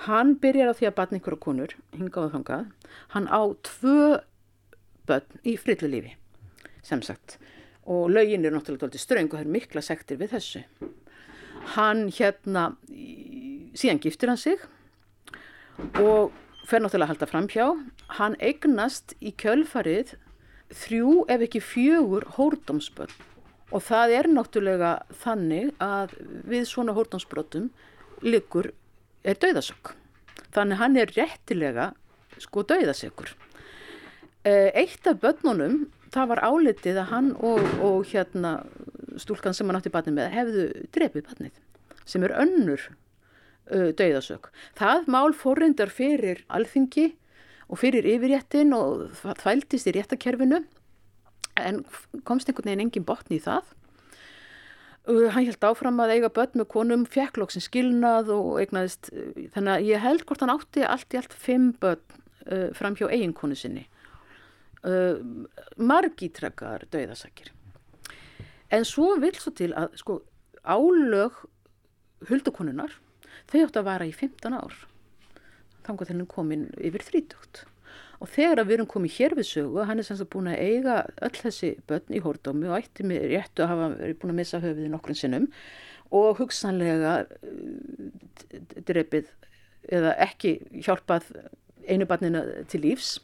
hann 0.07 0.35
byrjar 0.41 0.73
á 0.73 0.77
því 0.77 0.89
að 0.89 0.97
batna 0.97 1.19
ykkur 1.19 1.37
á 1.37 1.45
konur 1.45 1.73
hingaðu 1.93 2.33
þangað, 2.33 2.67
hann 3.13 3.27
á 3.29 3.41
tvö 3.63 4.19
börn 5.07 5.41
í 5.47 5.55
frillu 5.59 5.89
lífi 5.91 6.15
sem 6.83 7.01
sagt. 7.03 7.37
Og 7.87 8.09
lögin 8.11 8.45
er 8.45 8.55
náttúrulega 8.55 8.99
ströng 8.99 9.31
og 9.31 9.37
það 9.37 9.45
er 9.45 9.55
mikla 9.55 9.83
sektir 9.83 10.19
við 10.19 10.35
þessu. 10.35 10.63
Hann 11.75 12.07
hérna 12.11 12.73
síðan 13.75 14.01
giftir 14.03 14.31
hann 14.31 14.39
sig 14.39 14.59
og 15.99 16.31
fer 16.67 16.83
náttúrulega 16.83 17.09
að 17.09 17.13
halda 17.13 17.29
fram 17.29 17.49
hjá, 17.51 17.65
hann 18.19 18.37
eignast 18.39 19.15
í 19.19 19.33
kjölfarið 19.39 20.15
þrjú 20.73 21.23
ef 21.31 21.45
ekki 21.47 21.61
fjögur 21.63 22.25
hórdómsbönn 22.37 23.13
og 23.73 23.81
það 23.83 24.13
er 24.19 24.29
náttúrulega 24.29 24.93
þannig 25.23 25.73
að 25.81 26.13
við 26.49 26.67
svona 26.69 26.93
hórdómsbrotum 26.95 27.71
liggur 28.23 28.69
er 29.25 29.39
dauðasökk. 29.41 29.95
Þannig 30.53 30.79
hann 30.79 30.99
er 31.01 31.13
réttilega 31.15 31.89
sko 32.41 32.63
dauðasökkur. 32.69 33.33
Eh, 34.43 34.69
eitt 34.77 35.07
af 35.09 35.21
bönnunum, 35.23 35.87
það 36.13 36.29
var 36.33 36.43
álitið 36.45 36.99
að 37.01 37.11
hann 37.13 37.29
og, 37.39 37.63
og 37.81 38.03
hérna 38.11 38.59
stúlkan 39.17 39.55
sem 39.55 39.69
hann 39.69 39.79
átti 39.79 39.91
batnið 39.93 40.17
með 40.19 40.33
hefðu 40.33 40.65
drefið 40.93 41.29
batnið 41.29 41.61
sem 42.09 42.25
er 42.27 42.35
önnur 42.43 42.83
dauðasök. 43.71 44.49
Það 44.77 45.05
mál 45.11 45.33
fórrindar 45.37 45.91
fyrir 45.93 46.43
alþingi 46.51 47.13
og 47.71 47.79
fyrir 47.81 48.05
yfirréttin 48.05 48.73
og 48.75 49.13
það 49.21 49.39
þvældist 49.43 49.89
í 49.89 49.93
réttakerfinu 49.95 50.59
en 51.61 51.79
komst 52.27 52.49
einhvern 52.49 52.71
veginn 52.71 52.85
engin 52.87 53.07
botni 53.07 53.39
í 53.39 53.43
það. 53.43 53.71
Hann 55.03 55.47
held 55.49 55.65
áfram 55.67 55.99
að 55.99 56.13
eiga 56.15 56.29
börn 56.31 56.61
með 56.61 56.69
konum, 56.71 57.01
fjekklokksinn 57.11 57.65
skilnað 57.65 58.29
og 58.31 58.61
eignaðist, 58.61 59.09
þannig 59.51 59.73
að 59.73 59.87
ég 59.89 60.03
held 60.03 60.23
hvort 60.27 60.43
hann 60.43 60.53
átti 60.53 60.85
allt 60.87 61.15
í 61.15 61.19
allt 61.19 61.35
fimm 61.35 61.73
börn 61.81 62.21
uh, 62.47 62.69
fram 62.77 62.95
hjá 62.95 63.09
eiginkonu 63.09 63.57
sinni. 63.59 63.83
Uh, 64.83 65.19
margítrekkar 65.75 66.87
dauðasakir. 66.91 67.51
En 68.73 68.87
svo 68.87 69.13
vil 69.19 69.35
svo 69.37 69.51
til 69.55 69.73
að 69.77 69.99
sko 69.99 70.21
álög 70.63 71.35
huldukonunar 72.29 72.95
þau 73.53 73.61
átt 73.67 73.77
að 73.79 73.87
vara 73.87 74.09
í 74.09 74.15
15 74.15 74.57
ár. 74.57 74.79
Þannig 75.83 76.03
að 76.03 76.11
henni 76.13 76.27
komin 76.31 76.67
yfir 76.79 77.05
30 77.11 77.67
og 78.23 78.29
þegar 78.31 78.63
við 78.63 78.77
erum 78.77 78.89
komið 78.89 79.15
hér 79.17 79.35
við 79.35 79.49
sögu 79.49 79.85
hann 79.87 79.99
er 79.99 80.07
semst 80.07 80.23
að 80.23 80.29
búin 80.31 80.51
að 80.51 80.61
eiga 80.63 80.95
öll 81.25 81.35
þessi 81.35 81.73
börn 81.89 82.15
í 82.15 82.21
hórdómi 82.23 82.69
og 82.69 82.77
ætti 82.77 83.05
með 83.07 83.25
réttu 83.33 83.65
að 83.65 83.71
hafa 83.73 83.89
búin 84.21 84.33
að 84.33 84.39
missa 84.39 84.61
höfuði 84.63 84.91
nokkrun 84.93 85.19
sinnum 85.19 85.49
og 86.13 86.39
hugsanlega 86.39 87.15
uh, 87.25 88.57
drefið 88.87 89.31
eða 89.91 90.15
ekki 90.23 90.55
hjálpað 90.85 91.31
einu 91.89 92.07
barnina 92.07 92.45
til 92.71 92.83
lífs 92.85 93.17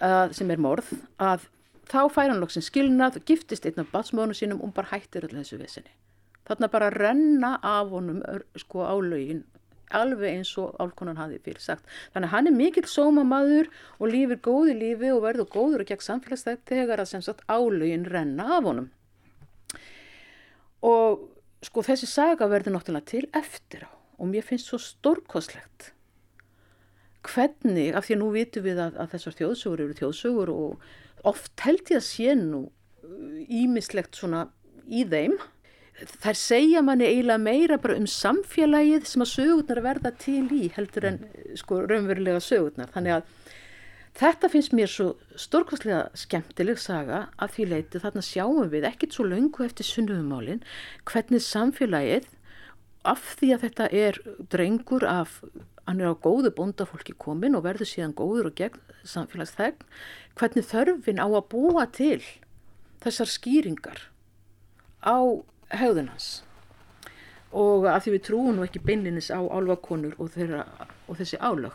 uh, 0.00 0.30
sem 0.32 0.48
er 0.48 0.62
morð 0.62 0.94
að 1.20 1.50
þá 1.90 2.02
fær 2.14 2.30
hann 2.30 2.40
loksin 2.40 2.64
skilnað 2.64 3.20
og 3.20 3.28
giftist 3.28 3.68
einn 3.68 3.82
af 3.82 3.92
batsmónu 3.92 4.36
sínum 4.38 4.62
og 4.64 4.72
bara 4.76 4.94
hættir 4.94 5.28
öll 5.28 5.36
þessu 5.36 5.60
vissinni 5.60 5.92
þarna 6.50 6.70
bara 6.72 6.90
renna 6.94 7.54
af 7.62 7.94
honum 7.94 8.20
sko 8.58 8.84
á 8.84 8.94
laugin 8.98 9.44
alveg 9.96 10.36
eins 10.36 10.52
og 10.60 10.76
álkonan 10.78 11.18
hafi 11.18 11.40
fyrir 11.42 11.62
sagt. 11.62 11.86
Þannig 12.14 12.28
að 12.28 12.34
hann 12.34 12.50
er 12.50 12.56
mikill 12.56 12.86
sómamaður 12.86 13.70
og 13.98 14.12
lífir 14.12 14.40
góði 14.44 14.76
lífi 14.78 15.10
og 15.10 15.24
verður 15.24 15.50
góður 15.50 15.84
og 15.84 15.90
gegn 15.90 16.04
samfélagsstætt 16.06 16.62
þegar 16.70 17.02
að 17.02 17.10
sem 17.12 17.24
sagt 17.26 17.42
álögin 17.50 18.06
renna 18.06 18.46
af 18.58 18.68
honum. 18.68 18.90
Og 20.86 21.26
sko 21.66 21.84
þessi 21.84 22.08
saga 22.08 22.48
verður 22.48 22.76
náttúrulega 22.76 23.10
til 23.10 23.26
eftir 23.36 23.88
á 23.88 23.90
og 24.20 24.28
mér 24.28 24.44
finnst 24.44 24.70
svo 24.70 24.78
stórkoslegt 24.80 25.94
hvernig, 27.24 27.92
af 27.92 28.06
því 28.06 28.14
að 28.14 28.20
nú 28.22 28.28
vitum 28.32 28.64
við 28.64 28.78
að, 28.80 28.94
að 28.96 29.14
þessar 29.14 29.36
þjóðsögur 29.38 29.82
eru 29.84 29.96
þjóðsögur 29.98 30.52
og 30.54 31.26
oft 31.28 31.64
held 31.66 31.90
ég 31.92 32.00
að 32.00 32.06
sé 32.06 32.36
nú 32.38 32.62
ímislegt 33.44 34.14
uh, 34.14 34.20
svona 34.22 34.44
í 34.88 35.04
þeim 35.08 35.36
þær 36.22 36.38
segja 36.38 36.82
manni 36.84 37.08
eiginlega 37.08 37.42
meira 37.42 37.78
bara 37.80 37.98
um 38.00 38.08
samfélagið 38.08 39.06
sem 39.08 39.24
að 39.24 39.32
sögurnar 39.34 39.82
verða 39.84 40.12
til 40.20 40.46
í 40.56 40.70
heldur 40.74 41.06
en 41.10 41.22
sko 41.58 41.82
raunverulega 41.84 42.40
sögurnar. 42.44 42.90
Þannig 42.94 43.16
að 43.18 43.56
þetta 44.20 44.50
finnst 44.52 44.74
mér 44.76 44.90
svo 44.90 45.08
stórkvæslega 45.38 46.02
skemmtileg 46.18 46.80
saga 46.82 47.24
að 47.40 47.56
því 47.56 47.66
leiti 47.72 48.02
þarna 48.02 48.24
sjáum 48.26 48.70
við 48.72 48.88
ekkit 48.90 49.16
svo 49.16 49.26
laungu 49.28 49.66
eftir 49.66 49.88
sunnumálin 49.88 50.62
hvernig 51.08 51.44
samfélagið 51.46 52.30
af 53.08 53.22
því 53.38 53.52
að 53.54 53.66
þetta 53.66 53.90
er 53.96 54.18
drengur 54.52 55.06
af 55.08 55.40
hann 55.86 56.00
er 56.02 56.12
á 56.12 56.22
góðu 56.22 56.52
bóndafólki 56.54 57.14
komin 57.18 57.56
og 57.58 57.64
verður 57.64 57.88
síðan 57.88 58.16
góður 58.16 58.50
og 58.50 58.58
gegn 58.60 58.82
samfélagsþegn 59.08 59.86
hvernig 60.38 60.68
þörfin 60.68 61.22
á 61.22 61.26
að 61.26 61.48
búa 61.54 61.86
til 61.90 62.20
þessar 63.00 63.30
skýringar 63.32 64.02
á 65.00 65.40
hegðunans 65.70 66.30
og 67.50 67.86
að 67.90 68.04
því 68.04 68.12
við 68.14 68.24
trúum 68.26 68.56
nú 68.56 68.66
ekki 68.66 68.82
beinlinis 68.84 69.30
á 69.34 69.40
álvakonur 69.42 70.14
og, 70.18 70.30
þeirra, 70.34 70.64
og 71.10 71.18
þessi 71.18 71.38
álög. 71.42 71.74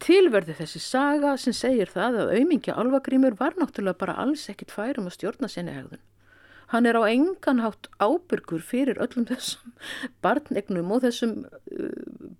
Tilverði 0.00 0.56
þessi 0.56 0.80
saga 0.80 1.34
sem 1.36 1.52
segir 1.52 1.90
það 1.92 2.22
að 2.22 2.30
auðmingja 2.38 2.76
álvagrímur 2.80 3.36
var 3.36 3.58
náttúrulega 3.60 4.00
bara 4.00 4.16
alls 4.22 4.46
ekkit 4.48 4.72
færum 4.72 5.10
að 5.10 5.18
stjórna 5.18 5.50
sinni 5.52 5.74
hegðun. 5.76 6.00
Hann 6.70 6.86
er 6.86 6.96
á 6.96 7.02
enganhátt 7.10 7.90
ábyrgur 8.00 8.62
fyrir 8.64 9.00
öllum 9.02 9.26
þessum 9.28 9.74
barnegnum 10.24 10.94
og 10.94 11.04
þessum 11.04 11.42
uh, 11.44 11.90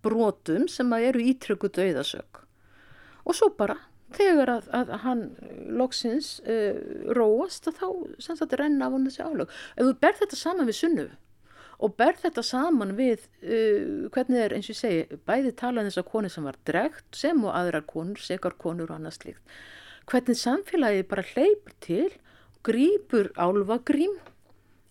brotum 0.01 0.69
sem 0.71 0.97
að 0.97 1.11
eru 1.11 1.27
ítryggu 1.35 1.69
dauðasök. 1.77 2.45
Og 3.29 3.37
svo 3.37 3.51
bara 3.59 3.77
þegar 4.17 4.53
að, 4.57 4.69
að 4.75 4.93
hann 5.05 5.25
loksins 5.79 6.39
uh, 6.45 6.79
róast 7.17 7.69
þá 7.71 7.89
sannsagt 8.23 8.57
renna 8.59 8.89
af 8.89 8.97
hann 8.97 9.09
þessi 9.09 9.27
álög. 9.27 9.59
Ef 9.77 9.89
þú 9.89 9.97
ber 10.03 10.17
þetta 10.21 10.39
saman 10.41 10.71
við 10.71 10.81
sunnu 10.81 11.09
og 11.81 11.95
ber 11.97 12.19
þetta 12.21 12.45
saman 12.45 12.97
við 12.99 13.23
uh, 13.41 14.09
hvernig 14.13 14.43
er 14.45 14.57
eins 14.57 14.69
og 14.69 14.75
ég 14.75 14.81
segi 14.81 15.21
bæði 15.29 15.55
tala 15.57 15.83
um 15.83 15.89
þess 15.89 16.03
að 16.03 16.11
koni 16.11 16.33
sem 16.33 16.49
var 16.49 16.59
dregt 16.69 17.21
sem 17.21 17.45
og 17.45 17.55
aðrar 17.57 17.87
konur, 17.89 18.21
sekar 18.21 18.57
konur 18.61 18.91
og 18.91 18.99
annað 18.99 19.17
slíkt. 19.21 19.55
Hvernig 20.11 20.41
samfélagi 20.41 21.07
bara 21.09 21.25
hleypur 21.31 21.77
til, 21.85 22.11
grýpur 22.67 23.31
álvagrým 23.41 24.19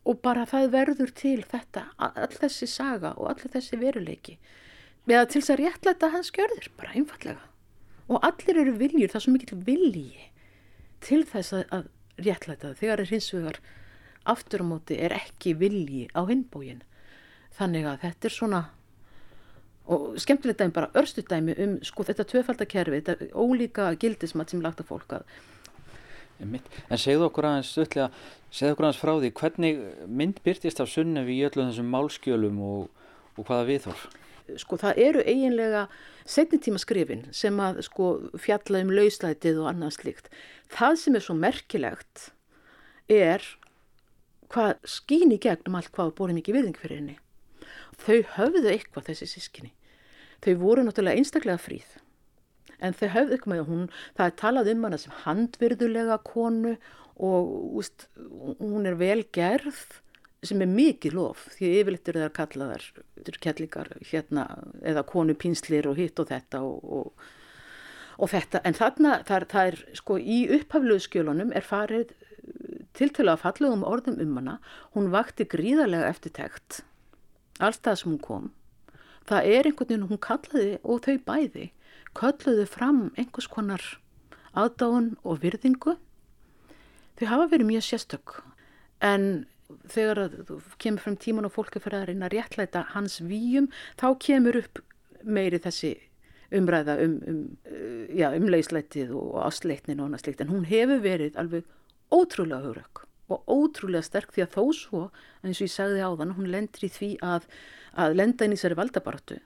og 0.10 0.24
bara 0.24 0.48
það 0.50 0.72
verður 0.74 1.14
til 1.14 1.38
þetta, 1.46 1.90
all 2.00 2.32
þessi 2.34 2.70
saga 2.72 3.14
og 3.20 3.30
all 3.34 3.54
þessi 3.54 3.78
veruleiki. 3.82 4.40
Eða 5.10 5.28
til 5.30 5.42
þess 5.42 5.54
að 5.54 5.62
réttlæta 5.64 6.12
hans 6.14 6.34
gjörður, 6.34 6.72
bara 6.78 6.96
einfallega 6.96 7.49
og 8.10 8.26
allir 8.26 8.64
eru 8.64 8.76
viljur, 8.80 9.10
það 9.10 9.20
er 9.20 9.26
svo 9.26 9.34
mikil 9.36 9.62
vilji 9.68 10.28
til 11.06 11.22
þess 11.28 11.56
að, 11.60 11.88
réttlæta 12.20 12.70
það. 12.70 12.80
Þegar 12.82 13.06
hins 13.14 13.30
vegar 13.34 13.60
aftur 14.30 14.66
á 14.66 14.66
móti 14.68 14.98
er 15.00 15.16
ekki 15.16 15.56
vilji 15.58 16.10
á 16.12 16.22
hinbógin 16.28 16.84
þannig 17.56 17.88
að 17.88 18.04
þetta 18.04 18.30
er 18.30 18.36
svona 18.36 18.62
og 19.90 20.20
skemmtilegt 20.22 20.60
dæmi 20.62 20.76
bara 20.76 20.92
örstu 21.00 21.24
dæmi 21.26 21.56
um 21.64 21.78
sko 21.86 22.06
þetta 22.06 22.28
tvöfaldakerfi, 22.30 23.00
þetta 23.02 23.30
ólíka 23.34 23.88
gildismat 23.98 24.52
sem 24.52 24.62
lagt 24.62 24.84
að 24.84 25.24
En 26.40 27.00
segðu 27.02 27.26
okkur 27.28 27.50
aðeins 27.50 27.72
stutlega, 27.74 28.14
segðu 28.48 28.76
okkur 28.76 28.86
aðeins 28.88 29.02
frá 29.02 29.12
því 29.18 29.32
hvernig 29.42 29.82
mynd 30.08 30.38
byrtist 30.46 30.80
af 30.80 30.88
sunnefi 30.88 31.36
í 31.36 31.44
öllum 31.44 31.68
þessum 31.68 31.90
málskjölum 31.92 32.62
og, 32.64 32.86
og 33.36 33.50
hvaða 33.50 33.66
viðhorf? 33.68 34.06
Sko 34.58 34.78
það 34.82 35.02
eru 35.06 35.24
eiginlega 35.26 35.86
setnitíma 36.30 36.82
skrifin 36.82 37.26
sem 37.36 37.58
að 37.62 37.82
sko 37.88 38.10
fjalla 38.42 38.84
um 38.84 38.92
lauslætið 38.94 39.62
og 39.64 39.72
annað 39.72 39.96
slikt. 39.98 40.30
Það 40.74 41.00
sem 41.04 41.18
er 41.18 41.26
svo 41.26 41.36
merkilegt 41.38 42.30
er 43.10 43.46
hvað 44.50 44.78
skýn 44.90 45.34
í 45.36 45.40
gegnum 45.42 45.78
allt 45.78 45.92
hvað 45.94 46.16
bóri 46.18 46.36
mikið 46.38 46.60
virðing 46.60 46.80
fyrir 46.80 47.02
henni. 47.02 47.18
Þau 48.00 48.20
höfðu 48.38 48.70
eitthvað 48.72 49.12
þessi 49.12 49.30
sískinni. 49.34 49.74
Þau 50.44 50.54
voru 50.62 50.86
náttúrulega 50.86 51.20
einstaklega 51.20 51.62
fríð. 51.62 51.98
En 52.80 52.96
þau 52.96 53.10
höfðu 53.12 53.36
eitthvað 53.36 53.54
með 53.54 53.66
hún, 53.68 53.88
það 54.16 54.30
er 54.30 54.38
talað 54.40 54.72
um 54.74 54.86
hana 54.88 55.00
sem 55.02 55.16
handvirðulega 55.26 56.20
konu 56.26 56.78
og 57.20 57.50
úst, 57.82 58.08
hún 58.16 58.88
er 58.88 58.96
vel 59.00 59.26
gerð 59.36 60.00
sem 60.46 60.62
er 60.64 60.72
mikið 60.72 61.16
lof 61.18 61.48
því 61.56 61.72
yfirleitt 61.82 62.10
eru 62.12 62.24
það 62.24 62.36
kallaðar 62.38 62.86
kellingar 63.44 63.92
hérna 64.12 64.46
eða 64.88 65.04
konu 65.08 65.36
pínslir 65.36 65.90
og 65.90 66.00
hitt 66.00 66.20
og 66.22 66.30
þetta 66.30 66.62
og, 66.64 66.84
og, 66.84 67.26
og 68.18 68.32
þetta. 68.32 68.62
En 68.64 68.78
þarna 68.78 69.18
það 69.28 69.40
er, 69.40 69.48
það 69.54 69.72
er 69.72 69.80
sko 70.00 70.20
í 70.20 70.40
upphafluðu 70.60 71.06
skjölunum 71.08 71.52
er 71.56 71.68
farið 71.68 72.14
til 72.96 73.10
til 73.16 73.28
að 73.28 73.42
falla 73.44 73.74
um 73.76 73.84
orðum 73.88 74.22
um 74.24 74.38
hana. 74.40 74.56
Hún 74.96 75.12
vakti 75.14 75.48
gríðarlega 75.50 76.08
eftirtekt 76.14 76.84
alltaf 77.60 78.00
sem 78.00 78.14
hún 78.14 78.24
kom. 78.24 78.48
Það 79.28 79.52
er 79.52 79.68
einhvern 79.68 79.92
veginn 79.92 80.10
hún 80.10 80.24
kallaði 80.24 80.80
og 80.82 81.04
þau 81.06 81.20
bæði 81.28 81.70
kalluðu 82.18 82.66
fram 82.68 83.02
einhvers 83.20 83.48
konar 83.52 83.84
aðdáðun 84.58 85.14
og 85.24 85.42
virðingu. 85.44 85.96
Þau 87.20 87.26
hafa 87.28 87.50
verið 87.52 87.70
mjög 87.70 87.86
sérstök. 87.86 88.40
En 89.04 89.46
þegar 89.90 90.22
þú 90.48 90.60
kemur 90.82 91.04
frem 91.06 91.18
tíman 91.22 91.48
og 91.48 91.56
fólk 91.56 91.78
er 91.78 91.84
fyrir 91.84 92.02
að 92.02 92.12
reyna 92.12 92.30
að 92.30 92.36
réttlæta 92.38 92.86
hans 92.94 93.20
výjum 93.22 93.70
þá 94.00 94.08
kemur 94.26 94.62
upp 94.64 94.82
meiri 95.24 95.60
þessi 95.62 95.96
umræða 96.56 96.96
um, 97.04 97.18
um, 97.30 97.44
ja, 98.16 98.32
um 98.34 98.48
leislætið 98.50 99.14
og 99.18 99.38
afsleitnin 99.46 100.00
og 100.02 100.10
annað 100.10 100.26
slikt 100.26 100.42
en 100.44 100.54
hún 100.54 100.66
hefur 100.70 101.04
verið 101.04 101.38
alveg 101.38 101.68
ótrúlega 102.10 102.64
hugrak 102.66 103.04
og 103.30 103.44
ótrúlega 103.46 104.06
sterk 104.06 104.34
því 104.34 104.46
að 104.46 104.56
þó 104.56 104.64
svo 104.74 105.04
eins 105.44 105.60
og 105.60 105.68
ég 105.68 105.76
sagði 105.76 106.02
á 106.02 106.10
þann 106.18 106.34
hún 106.40 106.50
lendur 106.50 106.88
í 106.88 106.92
því 106.96 107.12
að, 107.26 107.46
að 107.94 108.18
lenda 108.18 108.48
inn 108.48 108.56
í 108.56 108.58
þessari 108.58 108.80
valdabaratu 108.80 109.38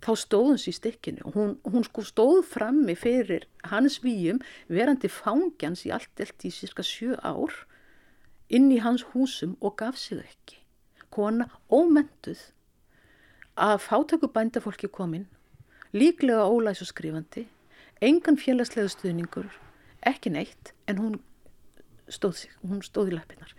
þá 0.00 0.12
stóðum 0.16 0.60
sér 0.60 0.76
stikkinu 0.78 1.26
og 1.28 1.36
hún, 1.36 1.56
hún 1.66 1.84
sko 1.84 2.04
stóð 2.06 2.44
frammi 2.48 2.94
fyrir 2.96 3.48
hans 3.72 3.98
výjum 4.04 4.38
verandi 4.70 5.10
fangjans 5.12 5.84
í 5.88 5.92
allt 5.94 6.22
elt 6.22 6.46
í 6.46 6.52
cirka 6.54 6.86
sjö 6.86 7.18
ár 7.20 7.52
inn 8.50 8.70
í 8.74 8.80
hans 8.82 9.04
húsum 9.12 9.56
og 9.60 9.76
gaf 9.80 9.98
sig 9.98 10.20
ekki. 10.22 10.58
Kona 11.10 11.48
ómentuð 11.70 12.50
að 13.60 13.80
fátöku 13.84 14.30
bændafólki 14.34 14.90
komin, 14.90 15.26
líklega 15.92 16.46
ólæs 16.46 16.82
og 16.84 16.90
skrifandi, 16.90 17.46
engan 18.00 18.38
félagslega 18.38 18.90
stuðningur, 18.90 19.50
ekki 20.06 20.32
neitt, 20.32 20.72
en 20.88 21.02
hún 21.02 21.18
stóð 22.08 22.36
sig, 22.44 22.54
hún 22.62 22.82
stóð 22.86 23.12
í 23.12 23.16
lappinnar. 23.18 23.54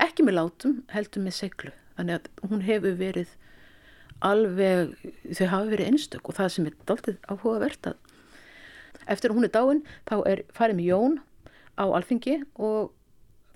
Ekki 0.00 0.24
með 0.26 0.38
látum, 0.38 0.78
heldur 0.90 1.26
með 1.26 1.38
seglu, 1.38 1.74
þannig 1.98 2.20
að 2.20 2.48
hún 2.50 2.64
hefur 2.66 2.96
verið 2.98 3.34
alveg, 4.22 4.94
þau 5.34 5.46
hafa 5.50 5.70
verið 5.74 5.90
einstök 5.90 6.30
og 6.30 6.38
það 6.38 6.54
sem 6.54 6.70
er 6.70 6.78
dáltið 6.88 7.20
áhugavert 7.28 7.90
að 7.90 8.10
eftir 9.10 9.32
að 9.32 9.38
hún 9.38 9.46
er 9.48 9.54
dáin, 9.54 9.84
þá 10.06 10.16
er 10.30 10.42
farið 10.54 10.78
með 10.78 10.88
Jón 10.88 11.16
á 11.74 11.84
alþingi 11.90 12.36
og 12.54 12.92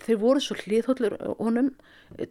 þeir 0.03 0.19
voru 0.21 0.43
svo 0.43 0.57
hlýðhóllur 0.61 1.17
honum, 1.41 1.73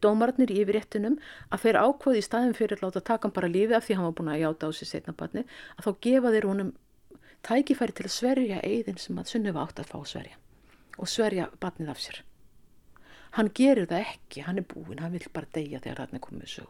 dómararnir 0.04 0.54
í 0.54 0.62
yfirréttinum 0.64 1.18
að 1.50 1.66
þeir 1.66 1.80
ákvaði 1.82 2.22
í 2.22 2.26
staðin 2.26 2.58
fyrir 2.58 2.80
að 2.80 2.88
láta 2.88 3.04
taka 3.10 3.28
hann 3.28 3.36
bara 3.36 3.52
lífi 3.52 3.76
af 3.76 3.88
því 3.88 3.98
hann 3.98 4.08
var 4.10 4.16
búin 4.20 4.32
að 4.34 4.42
játa 4.44 4.70
á 4.70 4.72
sig 4.76 4.90
setna 4.90 5.16
barni 5.18 5.46
að 5.76 5.88
þá 5.88 5.92
gefa 6.06 6.34
þeir 6.36 6.50
honum 6.52 6.72
tækifæri 7.46 7.96
til 7.98 8.08
að 8.08 8.16
sverja 8.16 8.62
eigðin 8.64 9.02
sem 9.02 9.20
að 9.22 9.32
Sunniva 9.34 9.66
átt 9.66 9.82
að 9.82 9.92
fá 9.92 10.00
sverja 10.08 10.40
og 10.96 11.12
sverja 11.12 11.50
barnið 11.60 11.92
af 11.92 12.02
sér. 12.02 12.22
Hann 13.36 13.52
gerir 13.52 13.90
það 13.90 14.06
ekki, 14.14 14.46
hann 14.46 14.62
er 14.62 14.68
búin, 14.70 15.02
hann 15.04 15.12
vil 15.12 15.26
bara 15.36 15.50
deyja 15.54 15.82
þegar 15.84 16.06
hann 16.06 16.16
er 16.16 16.24
komið 16.24 16.52
sög. 16.54 16.70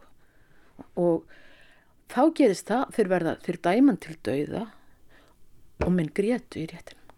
Og 0.98 1.28
þá 2.10 2.22
gerist 2.34 2.66
það, 2.66 2.88
þeir 2.96 3.12
verða, 3.12 3.36
þeir 3.46 3.60
dæman 3.68 4.00
til 4.02 4.16
dauða 4.26 4.64
og 5.86 5.92
minn 5.94 6.10
grétu 6.10 6.64
í 6.64 6.66
réttinum. 6.72 7.14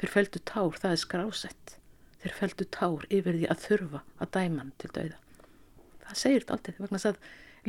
Þeir 0.00 0.12
feldu 0.16 0.42
tár, 0.50 0.80
það 0.82 0.96
er 0.96 1.02
skrásett 1.04 1.76
þeir 2.22 2.36
feldu 2.38 2.66
tár 2.74 3.06
yfir 3.10 3.38
því 3.38 3.48
að 3.50 3.62
þurfa 3.66 4.02
að 4.18 4.32
dæma 4.36 4.62
hann 4.62 4.72
til 4.78 4.90
dauða. 4.94 5.18
Það 6.02 6.20
segir 6.22 6.44
þetta 6.44 6.56
alltaf 6.56 6.80
vegna 6.82 7.00
að 7.10 7.20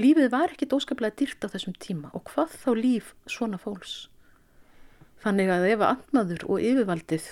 lífið 0.04 0.32
var 0.34 0.54
ekki 0.54 0.70
dóskaplega 0.70 1.18
dýrt 1.22 1.46
á 1.46 1.54
þessum 1.54 1.78
tíma 1.82 2.12
og 2.18 2.26
hvað 2.32 2.58
þá 2.64 2.70
líf 2.80 3.14
svona 3.30 3.60
fólks. 3.62 3.96
Þannig 5.24 5.54
að 5.54 5.68
ef 5.72 5.86
andmaður 5.88 6.48
og 6.50 6.66
yfirvaldið 6.70 7.30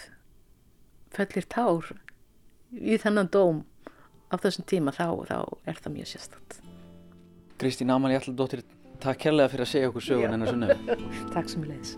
fellir 1.11 1.47
tár 1.51 1.89
í 2.71 2.99
þennan 3.01 3.31
dóm 3.33 3.65
af 4.31 4.45
þessum 4.45 4.67
tíma 4.69 4.93
þá, 4.95 5.09
þá 5.27 5.39
er 5.67 5.81
það 5.81 5.97
mjög 5.97 6.13
sérstatt. 6.13 6.61
Kristín 7.61 7.91
Amalí 7.93 8.15
Allardóttir, 8.17 8.63
takk 9.03 9.27
kærlega 9.27 9.51
fyrir 9.51 9.67
að 9.67 9.73
segja 9.75 9.91
okkur 9.91 10.07
sögun 10.07 10.37
en 10.37 10.47
að 10.47 10.55
sunna. 10.55 10.79
Takk 11.35 11.51
sem 11.51 11.67
leiðis. 11.67 11.97